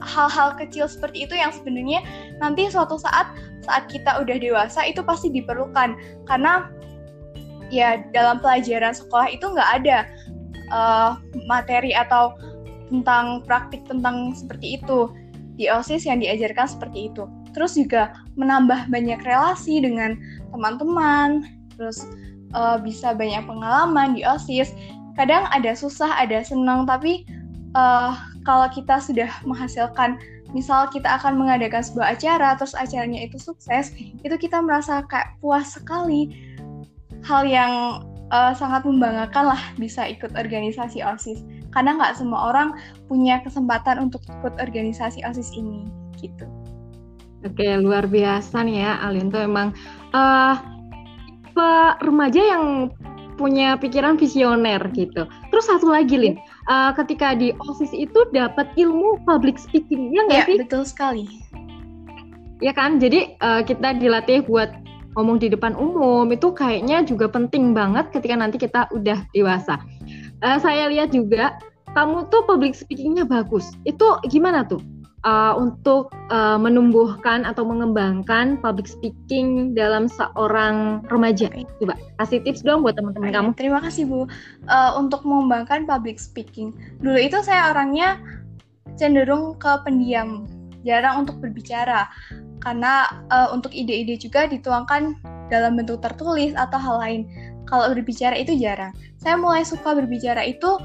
hal-hal 0.00 0.56
kecil 0.56 0.88
seperti 0.88 1.28
itu 1.28 1.34
yang 1.36 1.52
sebenarnya 1.52 2.00
nanti 2.40 2.68
suatu 2.68 2.96
saat 2.96 3.30
saat 3.64 3.86
kita 3.92 4.20
udah 4.20 4.36
dewasa 4.40 4.84
itu 4.88 5.04
pasti 5.04 5.28
diperlukan. 5.32 5.96
Karena 6.24 6.68
ya 7.70 8.02
dalam 8.10 8.42
pelajaran 8.42 8.96
sekolah 8.96 9.30
itu 9.30 9.44
nggak 9.44 9.70
ada 9.82 9.98
uh, 10.72 11.10
materi 11.46 11.92
atau 11.94 12.34
tentang 12.90 13.44
praktik 13.46 13.84
tentang 13.86 14.32
seperti 14.34 14.80
itu. 14.80 15.12
Di 15.60 15.68
OSIS 15.68 16.08
yang 16.08 16.24
diajarkan 16.24 16.66
seperti 16.72 17.12
itu. 17.12 17.28
Terus 17.52 17.76
juga 17.76 18.16
menambah 18.40 18.88
banyak 18.88 19.20
relasi 19.28 19.84
dengan 19.84 20.16
teman-teman 20.50 21.44
terus 21.80 22.04
uh, 22.52 22.76
bisa 22.76 23.16
banyak 23.16 23.40
pengalaman 23.48 24.12
di 24.12 24.20
OSIS 24.20 24.76
kadang 25.16 25.48
ada 25.48 25.72
susah 25.72 26.12
ada 26.20 26.44
senang 26.44 26.84
tapi 26.84 27.24
uh, 27.72 28.12
kalau 28.50 28.66
kita 28.66 28.98
sudah 28.98 29.30
menghasilkan 29.46 30.18
misal 30.50 30.90
kita 30.90 31.06
akan 31.22 31.38
mengadakan 31.38 31.86
sebuah 31.86 32.18
acara 32.18 32.58
terus 32.58 32.74
acaranya 32.74 33.22
itu 33.22 33.38
sukses 33.38 33.94
itu 34.26 34.34
kita 34.34 34.58
merasa 34.58 35.06
kayak 35.06 35.38
puas 35.38 35.78
sekali. 35.78 36.34
Hal 37.22 37.46
yang 37.46 38.02
uh, 38.34 38.50
sangat 38.50 38.82
membanggakan 38.82 39.54
lah 39.54 39.62
bisa 39.78 40.02
ikut 40.10 40.34
organisasi 40.34 40.98
osis. 40.98 41.46
Karena 41.70 41.94
nggak 41.94 42.18
semua 42.18 42.50
orang 42.50 42.74
punya 43.06 43.38
kesempatan 43.46 44.10
untuk 44.10 44.18
ikut 44.26 44.58
organisasi 44.58 45.22
osis 45.22 45.54
ini 45.54 45.86
gitu. 46.18 46.50
Oke 47.46 47.70
luar 47.78 48.10
biasa 48.10 48.66
nih 48.66 48.82
ya 48.82 48.98
Alin. 49.06 49.30
Tuh 49.30 49.46
emang 49.46 49.70
uh, 50.10 50.58
remaja 52.02 52.42
yang 52.42 52.90
punya 53.38 53.78
pikiran 53.78 54.18
visioner 54.18 54.82
gitu. 54.90 55.22
Terus 55.54 55.64
satu 55.70 55.86
lagi 55.94 56.18
Lin 56.18 56.34
uh, 56.68 56.92
ketika 56.98 57.32
di 57.38 57.54
OSIS 57.56 57.94
itu 57.94 58.26
dapat 58.34 58.68
ilmu 58.76 59.22
public 59.24 59.56
speaking 59.56 60.12
ya 60.12 60.26
nggak 60.28 60.40
ya, 60.44 60.46
sih? 60.48 60.58
betul 60.60 60.82
sekali. 60.84 61.24
Ya 62.60 62.76
kan, 62.76 63.00
jadi 63.00 63.40
uh, 63.40 63.64
kita 63.64 63.96
dilatih 63.96 64.44
buat 64.44 64.68
ngomong 65.16 65.40
di 65.40 65.48
depan 65.48 65.72
umum 65.74 66.28
itu 66.28 66.52
kayaknya 66.52 67.02
juga 67.02 67.26
penting 67.26 67.72
banget 67.72 68.12
ketika 68.12 68.36
nanti 68.36 68.60
kita 68.60 68.84
udah 68.92 69.24
dewasa. 69.32 69.80
Uh, 70.44 70.60
saya 70.60 70.92
lihat 70.92 71.10
juga 71.10 71.56
kamu 71.96 72.28
tuh 72.28 72.44
public 72.44 72.76
speakingnya 72.76 73.24
bagus. 73.24 73.72
Itu 73.88 74.20
gimana 74.28 74.62
tuh? 74.68 74.78
Uh, 75.24 75.54
untuk 75.56 76.12
uh, 76.32 76.56
menumbuhkan 76.56 77.44
atau 77.44 77.64
mengembangkan 77.66 78.56
public 78.60 78.88
speaking 78.88 79.76
dalam 79.76 80.08
seorang 80.08 81.04
remaja? 81.12 81.48
Coba 81.80 81.96
kasih 82.20 82.40
tips 82.44 82.64
dong 82.64 82.84
buat 82.84 82.96
teman-teman 82.96 83.32
kamu. 83.32 83.50
Terima 83.56 83.78
kasih 83.84 84.08
Bu. 84.08 84.24
Uh, 84.68 84.92
untuk 84.96 85.24
mengembangkan 85.24 85.84
public 85.84 86.16
speaking, 86.20 86.72
dulu 87.00 87.18
itu 87.20 87.40
saya 87.44 87.72
orangnya 87.72 88.20
cenderung 88.96 89.56
ke 89.56 89.70
pendiam, 89.84 90.48
jarang 90.84 91.24
untuk 91.26 91.40
berbicara. 91.40 92.08
Karena 92.60 93.08
uh, 93.32 93.48
untuk 93.56 93.72
ide-ide 93.72 94.20
juga 94.20 94.44
dituangkan 94.44 95.16
dalam 95.48 95.80
bentuk 95.80 96.04
tertulis 96.04 96.52
atau 96.52 96.76
hal 96.76 96.96
lain. 97.00 97.22
Kalau 97.64 97.88
berbicara 97.88 98.36
itu 98.36 98.52
jarang. 98.58 98.92
Saya 99.16 99.38
mulai 99.40 99.64
suka 99.64 99.96
berbicara 99.96 100.44
itu 100.44 100.76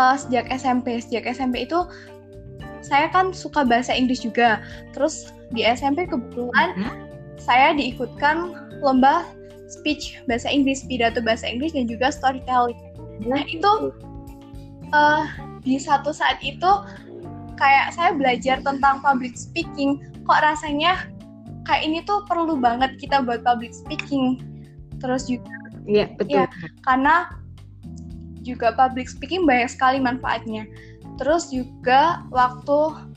uh, 0.00 0.16
sejak 0.18 0.48
SMP. 0.50 0.98
Sejak 0.98 1.28
SMP 1.30 1.68
itu 1.68 1.86
saya 2.82 3.08
kan 3.14 3.30
suka 3.30 3.62
bahasa 3.62 3.94
Inggris 3.94 4.20
juga. 4.20 4.60
Terus 4.92 5.30
di 5.54 5.62
SMP 5.62 6.10
kebetulan 6.10 6.74
hmm? 6.76 6.94
saya 7.38 7.72
diikutkan 7.78 8.52
lomba 8.82 9.24
speech 9.70 10.20
bahasa 10.28 10.50
Inggris, 10.52 10.84
pidato 10.84 11.22
bahasa 11.24 11.48
Inggris 11.48 11.72
dan 11.72 11.88
juga 11.88 12.12
storytelling. 12.12 12.76
Nah 13.24 13.40
itu 13.48 13.94
uh, 14.92 15.24
di 15.62 15.78
satu 15.78 16.10
saat 16.10 16.42
itu 16.42 16.68
kayak 17.56 17.94
saya 17.94 18.10
belajar 18.12 18.60
tentang 18.60 19.00
public 19.00 19.38
speaking. 19.38 20.02
Kok 20.26 20.42
rasanya 20.42 21.08
kayak 21.64 21.86
ini 21.86 22.02
tuh 22.02 22.26
perlu 22.26 22.58
banget 22.58 22.98
kita 22.98 23.22
buat 23.22 23.46
public 23.46 23.72
speaking. 23.72 24.42
Terus 24.98 25.30
juga, 25.30 25.50
iya 25.86 26.10
betul. 26.14 26.42
Ya, 26.42 26.46
karena 26.86 27.30
juga 28.42 28.74
public 28.74 29.06
speaking 29.06 29.46
banyak 29.46 29.70
sekali 29.70 30.02
manfaatnya 30.02 30.66
Terus 31.20 31.52
juga 31.52 32.24
waktu 32.32 33.10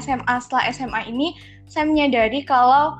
SMA 0.00 0.34
setelah 0.40 0.64
SMA 0.72 1.00
ini 1.12 1.36
saya 1.68 1.88
menyadari 1.88 2.44
kalau 2.44 2.96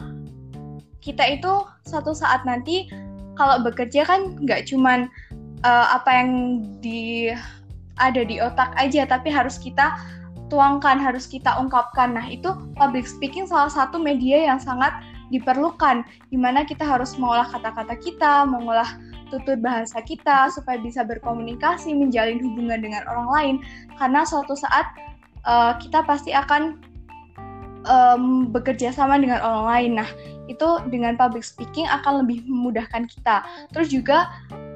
kita 1.02 1.24
itu 1.38 1.66
suatu 1.88 2.14
saat 2.14 2.44
nanti 2.46 2.88
kalau 3.34 3.64
bekerja 3.64 4.04
kan 4.06 4.36
nggak 4.44 4.68
cuman 4.68 5.08
uh, 5.64 5.86
apa 5.96 6.10
yang 6.10 6.30
di 6.78 7.32
ada 8.00 8.22
di 8.24 8.40
otak 8.40 8.72
aja 8.76 9.04
tapi 9.04 9.28
harus 9.28 9.60
kita 9.60 9.96
tuangkan 10.52 11.00
harus 11.00 11.24
kita 11.24 11.56
ungkapkan. 11.56 12.12
Nah 12.12 12.28
itu 12.28 12.52
public 12.76 13.08
speaking 13.08 13.48
salah 13.48 13.72
satu 13.72 13.96
media 13.96 14.52
yang 14.52 14.60
sangat 14.60 14.92
diperlukan 15.32 16.04
di 16.28 16.36
mana 16.36 16.60
kita 16.60 16.84
harus 16.84 17.16
mengolah 17.16 17.48
kata-kata 17.48 17.96
kita 17.96 18.44
mengolah 18.44 19.00
tutur 19.32 19.56
bahasa 19.56 20.04
kita 20.04 20.52
supaya 20.52 20.76
bisa 20.76 21.00
berkomunikasi, 21.00 21.96
menjalin 21.96 22.36
hubungan 22.44 22.84
dengan 22.84 23.02
orang 23.08 23.28
lain. 23.32 23.56
Karena 23.96 24.28
suatu 24.28 24.52
saat 24.52 24.92
uh, 25.48 25.80
kita 25.80 26.04
pasti 26.04 26.36
akan 26.36 26.76
um, 27.88 28.52
bekerja 28.52 28.92
sama 28.92 29.16
dengan 29.16 29.40
orang 29.40 29.64
lain. 29.66 29.90
Nah, 30.04 30.08
itu 30.52 30.68
dengan 30.92 31.16
public 31.16 31.42
speaking 31.42 31.88
akan 31.88 32.26
lebih 32.26 32.44
memudahkan 32.44 33.08
kita. 33.08 33.40
Terus 33.72 33.88
juga 33.88 34.28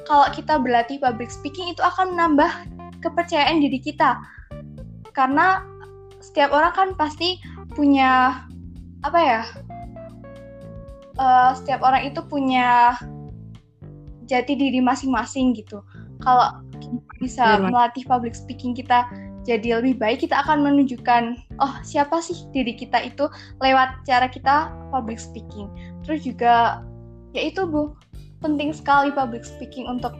kalau 0.08 0.26
kita 0.32 0.56
berlatih 0.56 1.02
public 1.02 1.28
speaking 1.28 1.70
itu 1.70 1.82
akan 1.82 2.14
menambah 2.16 2.50
kepercayaan 3.02 3.60
diri 3.60 3.78
kita. 3.82 4.18
Karena 5.12 5.62
setiap 6.22 6.50
orang 6.54 6.72
kan 6.74 6.88
pasti 6.96 7.38
punya 7.74 8.42
apa 9.04 9.20
ya? 9.20 9.42
Uh, 11.16 11.56
setiap 11.56 11.80
orang 11.80 12.04
itu 12.04 12.20
punya 12.28 12.92
jati 14.26 14.58
diri 14.58 14.82
masing-masing 14.82 15.54
gitu. 15.56 15.80
Kalau 16.20 16.60
bisa 17.22 17.56
ya, 17.56 17.62
melatih 17.62 18.04
public 18.04 18.36
speaking 18.36 18.76
kita 18.76 19.06
jadi 19.46 19.78
lebih 19.78 20.02
baik, 20.02 20.26
kita 20.26 20.42
akan 20.42 20.66
menunjukkan 20.66 21.38
oh 21.62 21.74
siapa 21.86 22.18
sih 22.18 22.34
diri 22.50 22.74
kita 22.74 22.98
itu 23.06 23.30
lewat 23.62 24.02
cara 24.02 24.26
kita 24.26 24.74
public 24.90 25.22
speaking. 25.22 25.70
Terus 26.02 26.26
juga 26.26 26.82
ya 27.30 27.46
itu 27.46 27.62
Bu, 27.62 27.94
penting 28.42 28.74
sekali 28.74 29.14
public 29.14 29.46
speaking 29.46 29.86
untuk 29.86 30.12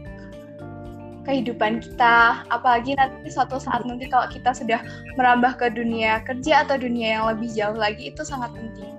kehidupan 1.27 1.83
kita, 1.83 2.47
apalagi 2.55 2.95
nanti 2.95 3.35
suatu 3.35 3.59
saat 3.59 3.83
nanti 3.83 4.07
kalau 4.07 4.31
kita 4.31 4.55
sudah 4.55 4.79
merambah 5.19 5.59
ke 5.59 5.75
dunia 5.75 6.23
kerja 6.23 6.62
atau 6.62 6.79
dunia 6.79 7.19
yang 7.19 7.25
lebih 7.27 7.51
jauh 7.51 7.75
lagi 7.75 8.14
itu 8.14 8.23
sangat 8.23 8.55
penting. 8.55 8.95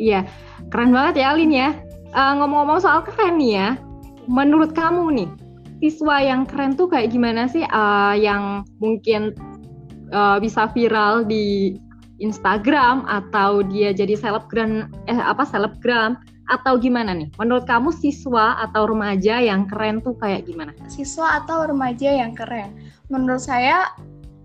Iya, 0.00 0.24
keren 0.72 0.90
banget 0.90 1.20
ya 1.20 1.36
Alin 1.36 1.52
ya 1.52 1.70
uh, 2.14 2.32
ngomong-ngomong 2.38 2.80
soal 2.80 3.02
keren 3.02 3.36
nih 3.36 3.52
ya, 3.58 3.68
menurut 4.30 4.72
kamu 4.72 5.04
nih 5.12 5.30
siswa 5.84 6.16
yang 6.22 6.48
keren 6.48 6.72
tuh 6.78 6.88
kayak 6.88 7.12
gimana 7.12 7.44
sih 7.50 7.66
uh, 7.68 8.16
yang 8.16 8.64
mungkin 8.80 9.36
uh, 10.14 10.40
bisa 10.40 10.70
viral 10.72 11.26
di 11.26 11.76
Instagram 12.22 13.04
atau 13.10 13.66
dia 13.66 13.90
jadi 13.90 14.14
selebgram 14.14 14.86
eh 15.10 15.18
apa 15.18 15.42
selebgram 15.42 16.16
atau 16.52 16.76
gimana 16.76 17.16
nih? 17.16 17.28
Menurut 17.40 17.64
kamu 17.64 17.90
siswa 17.92 18.60
atau 18.60 18.84
remaja 18.88 19.40
yang 19.40 19.64
keren 19.64 20.04
tuh 20.04 20.12
kayak 20.20 20.44
gimana? 20.44 20.76
Siswa 20.92 21.40
atau 21.40 21.64
remaja 21.64 22.12
yang 22.12 22.36
keren? 22.36 22.76
Menurut 23.08 23.40
saya 23.40 23.88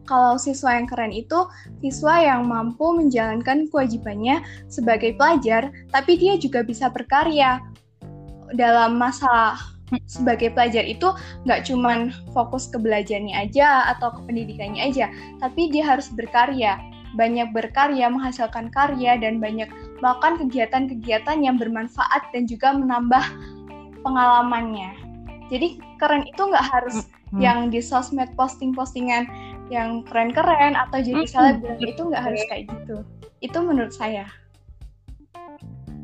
kalau 0.10 0.42
siswa 0.42 0.74
yang 0.74 0.90
keren 0.90 1.14
itu 1.14 1.46
siswa 1.86 2.18
yang 2.18 2.50
mampu 2.50 2.98
menjalankan 2.98 3.70
kewajibannya 3.70 4.42
sebagai 4.66 5.14
pelajar, 5.14 5.70
tapi 5.94 6.18
dia 6.18 6.34
juga 6.42 6.66
bisa 6.66 6.90
berkarya 6.90 7.62
dalam 8.58 8.98
masa 8.98 9.54
sebagai 10.10 10.54
pelajar 10.54 10.86
itu 10.86 11.14
nggak 11.46 11.70
cuman 11.70 12.10
fokus 12.34 12.70
ke 12.70 12.82
belajarnya 12.82 13.46
aja 13.46 13.94
atau 13.94 14.10
ke 14.18 14.26
pendidikannya 14.26 14.82
aja, 14.90 15.14
tapi 15.38 15.70
dia 15.70 15.86
harus 15.86 16.10
berkarya, 16.14 16.82
banyak 17.14 17.50
berkarya, 17.54 18.10
menghasilkan 18.10 18.74
karya 18.74 19.18
dan 19.22 19.38
banyak 19.38 19.70
melakukan 20.02 20.42
kegiatan-kegiatan 20.46 21.38
yang 21.42 21.62
bermanfaat 21.62 22.26
dan 22.34 22.50
juga 22.50 22.74
menambah 22.74 23.22
pengalamannya. 24.02 24.94
Jadi 25.50 25.82
keren 25.98 26.24
itu 26.30 26.42
nggak 26.46 26.66
harus 26.70 27.10
hmm. 27.34 27.42
yang 27.42 27.74
di 27.74 27.82
sosmed 27.82 28.30
posting-postingan 28.38 29.26
yang 29.70 30.04
keren-keren 30.06 30.74
atau 30.74 30.98
jadi 31.00 31.24
hmm. 31.24 31.32
selebgram 31.32 31.78
itu 31.80 32.02
nggak 32.02 32.24
harus 32.26 32.42
kayak 32.50 32.64
gitu. 32.70 32.96
Itu 33.40 33.58
menurut 33.62 33.94
saya. 33.94 34.26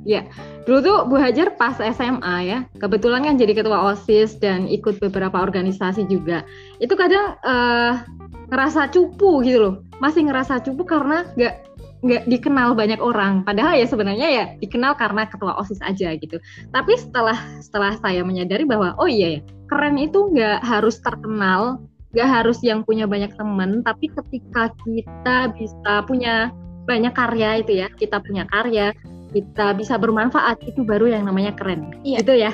Ya, 0.06 0.22
dulu 0.70 0.80
tuh 0.86 0.98
Bu 1.10 1.18
Hajar 1.18 1.58
pas 1.58 1.74
SMA 1.82 2.36
ya, 2.46 2.62
kebetulan 2.78 3.26
kan 3.26 3.42
jadi 3.42 3.58
ketua 3.58 3.90
OSIS 3.90 4.38
dan 4.38 4.70
ikut 4.70 5.02
beberapa 5.02 5.42
organisasi 5.42 6.06
juga. 6.06 6.46
Itu 6.78 6.94
kadang 6.94 7.42
uh, 7.42 8.06
ngerasa 8.54 8.94
cupu 8.94 9.42
gitu 9.42 9.58
loh, 9.58 9.76
masih 9.98 10.30
ngerasa 10.30 10.62
cupu 10.62 10.86
karena 10.86 11.26
nggak 11.34 11.66
nggak 12.06 12.24
dikenal 12.30 12.78
banyak 12.78 13.02
orang. 13.02 13.42
Padahal 13.42 13.82
ya 13.82 13.90
sebenarnya 13.90 14.28
ya 14.30 14.46
dikenal 14.62 14.94
karena 14.94 15.26
ketua 15.26 15.58
OSIS 15.58 15.82
aja 15.82 16.14
gitu. 16.14 16.38
Tapi 16.70 16.94
setelah 17.02 17.38
setelah 17.58 17.98
saya 17.98 18.22
menyadari 18.22 18.62
bahwa 18.62 18.94
oh 19.02 19.10
iya 19.10 19.40
ya, 19.40 19.50
keren 19.74 19.98
itu 19.98 20.30
nggak 20.30 20.62
harus 20.62 21.02
terkenal, 21.02 21.82
nggak 22.16 22.30
harus 22.32 22.64
yang 22.64 22.88
punya 22.88 23.04
banyak 23.04 23.36
teman, 23.36 23.84
tapi 23.84 24.08
ketika 24.08 24.72
kita 24.88 25.52
bisa 25.52 25.94
punya 26.08 26.48
banyak 26.88 27.12
karya 27.12 27.60
itu 27.60 27.84
ya, 27.84 27.92
kita 27.92 28.24
punya 28.24 28.48
karya, 28.48 28.96
kita 29.36 29.76
bisa 29.76 30.00
bermanfaat 30.00 30.64
itu 30.64 30.88
baru 30.88 31.12
yang 31.12 31.28
namanya 31.28 31.52
keren. 31.60 31.92
Iya. 32.08 32.18
Itu 32.24 32.34
ya. 32.40 32.52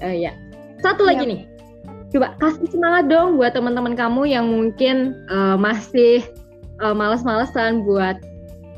uh, 0.00 0.16
ya. 0.24 0.32
Satu 0.80 1.04
lagi 1.04 1.28
iya. 1.28 1.32
nih. 1.36 1.40
Coba 2.08 2.32
kasih 2.40 2.72
semangat 2.72 3.12
dong 3.12 3.36
buat 3.36 3.52
teman-teman 3.52 3.92
kamu 3.92 4.32
yang 4.32 4.48
mungkin 4.48 5.12
uh, 5.28 5.60
masih 5.60 6.24
uh, 6.80 6.96
males-malesan 6.96 7.84
buat 7.84 8.16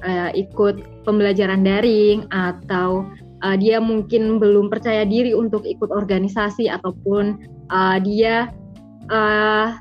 uh, 0.03 0.35
ikut 0.35 0.83
pembelajaran 1.07 1.63
daring 1.63 2.27
atau 2.35 3.07
uh, 3.47 3.55
dia 3.55 3.79
mungkin 3.79 4.43
belum 4.43 4.67
percaya 4.67 5.07
diri 5.07 5.31
untuk 5.31 5.63
ikut 5.63 5.95
organisasi 5.95 6.67
ataupun 6.67 7.39
uh, 7.71 7.97
dia 8.03 8.51
uh, 9.09 9.79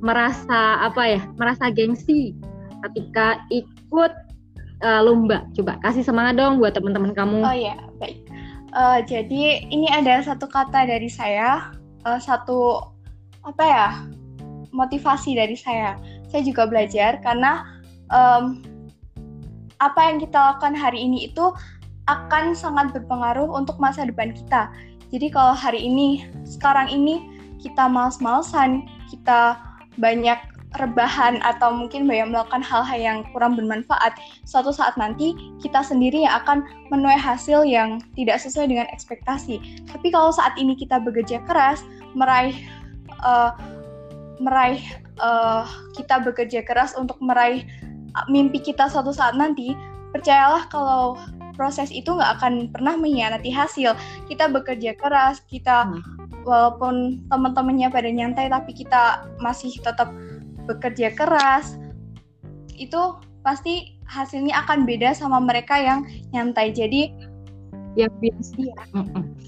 merasa 0.00 0.80
apa 0.84 1.02
ya 1.16 1.20
merasa 1.36 1.68
gengsi 1.72 2.32
ketika 2.88 3.40
ikut 3.52 4.12
uh, 4.84 5.00
lomba. 5.04 5.44
Coba 5.56 5.76
kasih 5.84 6.04
semangat 6.04 6.40
dong 6.40 6.60
buat 6.60 6.76
teman-teman 6.76 7.12
kamu. 7.12 7.40
Oh 7.44 7.56
ya, 7.56 7.76
baik. 8.00 8.24
Uh, 8.70 9.02
jadi 9.02 9.66
ini 9.66 9.90
ada 9.90 10.22
satu 10.22 10.46
kata 10.46 10.86
dari 10.86 11.10
saya, 11.10 11.74
uh, 12.06 12.20
satu 12.22 12.80
apa 13.42 13.64
ya 13.64 13.88
motivasi 14.70 15.34
dari 15.36 15.58
saya. 15.58 15.98
Saya 16.30 16.46
juga 16.46 16.70
belajar 16.70 17.18
karena 17.20 17.66
um, 18.14 18.62
apa 19.82 20.00
yang 20.12 20.22
kita 20.22 20.38
lakukan 20.38 20.76
hari 20.76 21.02
ini 21.02 21.32
itu 21.32 21.50
akan 22.06 22.54
sangat 22.54 22.90
berpengaruh 22.94 23.50
untuk 23.50 23.78
masa 23.82 24.06
depan 24.06 24.34
kita. 24.34 24.70
Jadi 25.10 25.26
kalau 25.30 25.54
hari 25.54 25.82
ini, 25.82 26.26
sekarang 26.46 26.86
ini 26.90 27.26
kita 27.58 27.90
males-malesan, 27.90 28.86
kita 29.10 29.58
banyak 29.98 30.38
rebahan 30.78 31.42
atau 31.42 31.74
mungkin 31.74 32.06
banyak 32.06 32.30
melakukan 32.30 32.62
hal-hal 32.62 32.98
yang 32.98 33.18
kurang 33.34 33.58
bermanfaat, 33.58 34.14
suatu 34.46 34.70
saat 34.70 34.94
nanti 34.94 35.34
kita 35.58 35.82
sendiri 35.82 36.22
yang 36.22 36.38
akan 36.46 36.62
menuai 36.94 37.18
hasil 37.18 37.66
yang 37.66 37.98
tidak 38.14 38.38
sesuai 38.38 38.70
dengan 38.70 38.86
ekspektasi. 38.94 39.58
Tapi 39.90 40.14
kalau 40.14 40.30
saat 40.30 40.54
ini 40.54 40.78
kita 40.78 41.02
bekerja 41.02 41.42
keras, 41.42 41.82
meraih 42.14 42.54
uh, 43.26 43.50
meraih 44.38 44.78
uh, 45.18 45.66
kita 45.98 46.22
bekerja 46.22 46.62
keras 46.62 46.94
untuk 46.94 47.18
meraih 47.18 47.66
mimpi 48.30 48.62
kita 48.62 48.86
suatu 48.86 49.10
saat 49.10 49.34
nanti, 49.34 49.74
percayalah 50.14 50.70
kalau 50.70 51.18
proses 51.60 51.92
itu 51.92 52.16
nggak 52.16 52.40
akan 52.40 52.72
pernah 52.72 52.96
mengkhianati 52.96 53.52
hasil. 53.52 53.92
Kita 54.24 54.48
bekerja 54.48 54.96
keras, 54.96 55.44
kita 55.44 55.92
hmm. 55.92 56.48
walaupun 56.48 57.20
teman-temannya 57.28 57.92
pada 57.92 58.08
nyantai, 58.08 58.48
tapi 58.48 58.72
kita 58.72 59.28
masih 59.44 59.76
tetap 59.84 60.08
bekerja 60.64 61.12
keras. 61.12 61.76
Itu 62.72 63.20
pasti 63.44 64.00
hasilnya 64.08 64.64
akan 64.64 64.88
beda 64.88 65.12
sama 65.12 65.36
mereka 65.36 65.76
yang 65.76 66.08
nyantai. 66.32 66.72
Jadi 66.72 67.12
yang 68.00 68.08
biasa. 68.16 68.56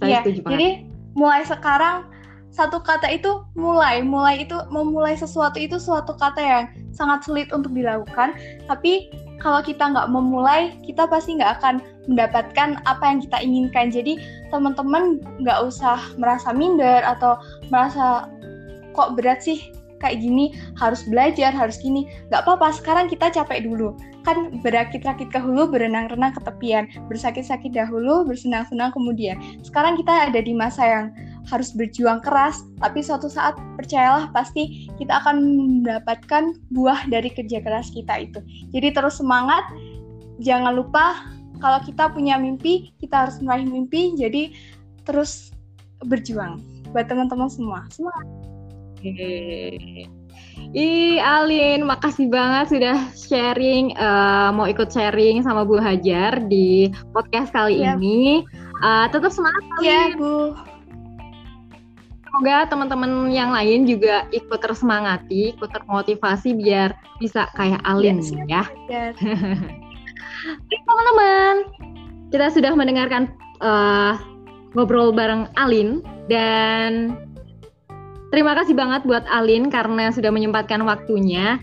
ya, 0.05 0.21
ya 0.21 0.21
jadi 0.29 0.85
mulai 1.17 1.49
sekarang 1.49 2.13
satu 2.53 2.85
kata 2.85 3.09
itu 3.09 3.41
mulai. 3.57 4.05
Mulai 4.05 4.45
itu 4.45 4.61
memulai 4.69 5.17
sesuatu 5.17 5.57
itu 5.57 5.81
suatu 5.81 6.13
kata 6.13 6.41
yang 6.45 6.65
sangat 6.93 7.25
sulit 7.25 7.49
untuk 7.57 7.73
dilakukan. 7.73 8.37
Tapi 8.69 9.09
kalau 9.41 9.65
kita 9.65 9.97
nggak 9.97 10.13
memulai 10.13 10.77
kita 10.85 11.09
pasti 11.09 11.41
nggak 11.41 11.57
akan 11.59 11.81
mendapatkan 12.11 12.81
apa 12.89 13.05
yang 13.05 13.19
kita 13.23 13.39
inginkan. 13.43 13.87
Jadi 13.93 14.19
teman-teman 14.51 15.23
nggak 15.43 15.59
usah 15.67 15.99
merasa 16.19 16.51
minder 16.51 17.03
atau 17.07 17.39
merasa 17.71 18.27
kok 18.93 19.17
berat 19.17 19.41
sih 19.41 19.73
kayak 20.03 20.19
gini 20.19 20.51
harus 20.75 21.07
belajar 21.07 21.55
harus 21.55 21.79
gini. 21.79 22.11
Nggak 22.29 22.43
apa-apa 22.43 22.75
sekarang 22.75 23.07
kita 23.07 23.31
capek 23.31 23.63
dulu. 23.63 23.95
Kan 24.27 24.63
berakit-rakit 24.63 25.31
ke 25.31 25.39
hulu 25.39 25.71
berenang-renang 25.71 26.35
ke 26.35 26.43
tepian 26.43 26.91
bersakit-sakit 27.07 27.71
dahulu 27.71 28.27
bersenang-senang 28.27 28.91
kemudian. 28.91 29.39
Sekarang 29.63 29.95
kita 29.95 30.31
ada 30.31 30.43
di 30.43 30.55
masa 30.55 30.83
yang 30.87 31.07
harus 31.51 31.75
berjuang 31.75 32.23
keras, 32.23 32.63
tapi 32.79 33.03
suatu 33.03 33.27
saat 33.27 33.59
percayalah 33.75 34.31
pasti 34.31 34.87
kita 34.95 35.23
akan 35.23 35.43
mendapatkan 35.83 36.55
buah 36.71 37.03
dari 37.11 37.35
kerja 37.35 37.59
keras 37.59 37.91
kita 37.91 38.15
itu. 38.31 38.39
Jadi 38.71 38.95
terus 38.95 39.19
semangat, 39.19 39.67
jangan 40.39 40.79
lupa 40.79 41.27
kalau 41.63 41.79
kita 41.87 42.11
punya 42.11 42.35
mimpi, 42.37 42.91
kita 42.99 43.25
harus 43.25 43.39
meraih 43.39 43.71
mimpi, 43.71 44.19
jadi 44.19 44.51
terus 45.07 45.55
berjuang 46.03 46.59
buat 46.91 47.07
teman-teman 47.07 47.47
semua. 47.47 47.87
Semangat! 47.95 48.27
Oke. 48.99 50.11
Ih, 50.75 51.19
Alin, 51.23 51.87
makasih 51.87 52.27
banget 52.27 52.77
sudah 52.77 52.97
sharing, 53.15 53.95
uh, 53.95 54.51
mau 54.51 54.67
ikut 54.67 54.91
sharing 54.91 55.43
sama 55.47 55.63
Bu 55.63 55.79
Hajar 55.79 56.43
di 56.51 56.91
podcast 57.15 57.55
kali 57.55 57.83
ya. 57.83 57.95
ini. 57.95 58.43
Uh, 58.83 59.07
tetap 59.15 59.31
semangat, 59.31 59.63
Alin. 59.79 59.87
Iya, 59.87 60.03
Bu. 60.19 60.35
Semoga 62.33 62.57
teman-teman 62.65 63.29
yang 63.29 63.53
lain 63.53 63.85
juga 63.85 64.25
ikut 64.33 64.57
tersemangati, 64.57 65.53
ikut 65.53 65.69
termotivasi 65.69 66.57
biar 66.57 66.97
bisa 67.21 67.45
kayak 67.55 67.85
Alin 67.85 68.25
ya. 68.49 68.65
ya. 68.89 69.13
teman-teman, 70.69 71.55
kita 72.35 72.47
sudah 72.51 72.73
mendengarkan 72.75 73.31
uh, 73.63 74.19
ngobrol 74.75 75.13
bareng 75.13 75.49
Alin 75.57 76.01
dan 76.27 77.15
Terima 78.33 78.57
kasih 78.57 78.73
banget 78.73 79.05
buat 79.05 79.29
Alin 79.29 79.69
karena 79.69 80.09
sudah 80.09 80.33
menyempatkan 80.33 80.81
waktunya. 80.89 81.61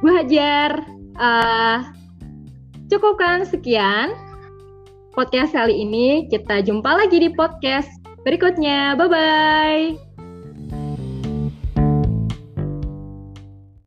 Bu 0.00 0.08
Hajar, 0.08 0.80
uh, 1.20 1.84
cukupkan 2.88 3.44
sekian 3.44 4.16
podcast 5.12 5.52
kali 5.52 5.84
ini. 5.84 6.24
Kita 6.32 6.64
jumpa 6.64 7.04
lagi 7.04 7.20
di 7.20 7.28
podcast 7.28 7.92
berikutnya. 8.24 8.96
Bye-bye. 8.96 10.09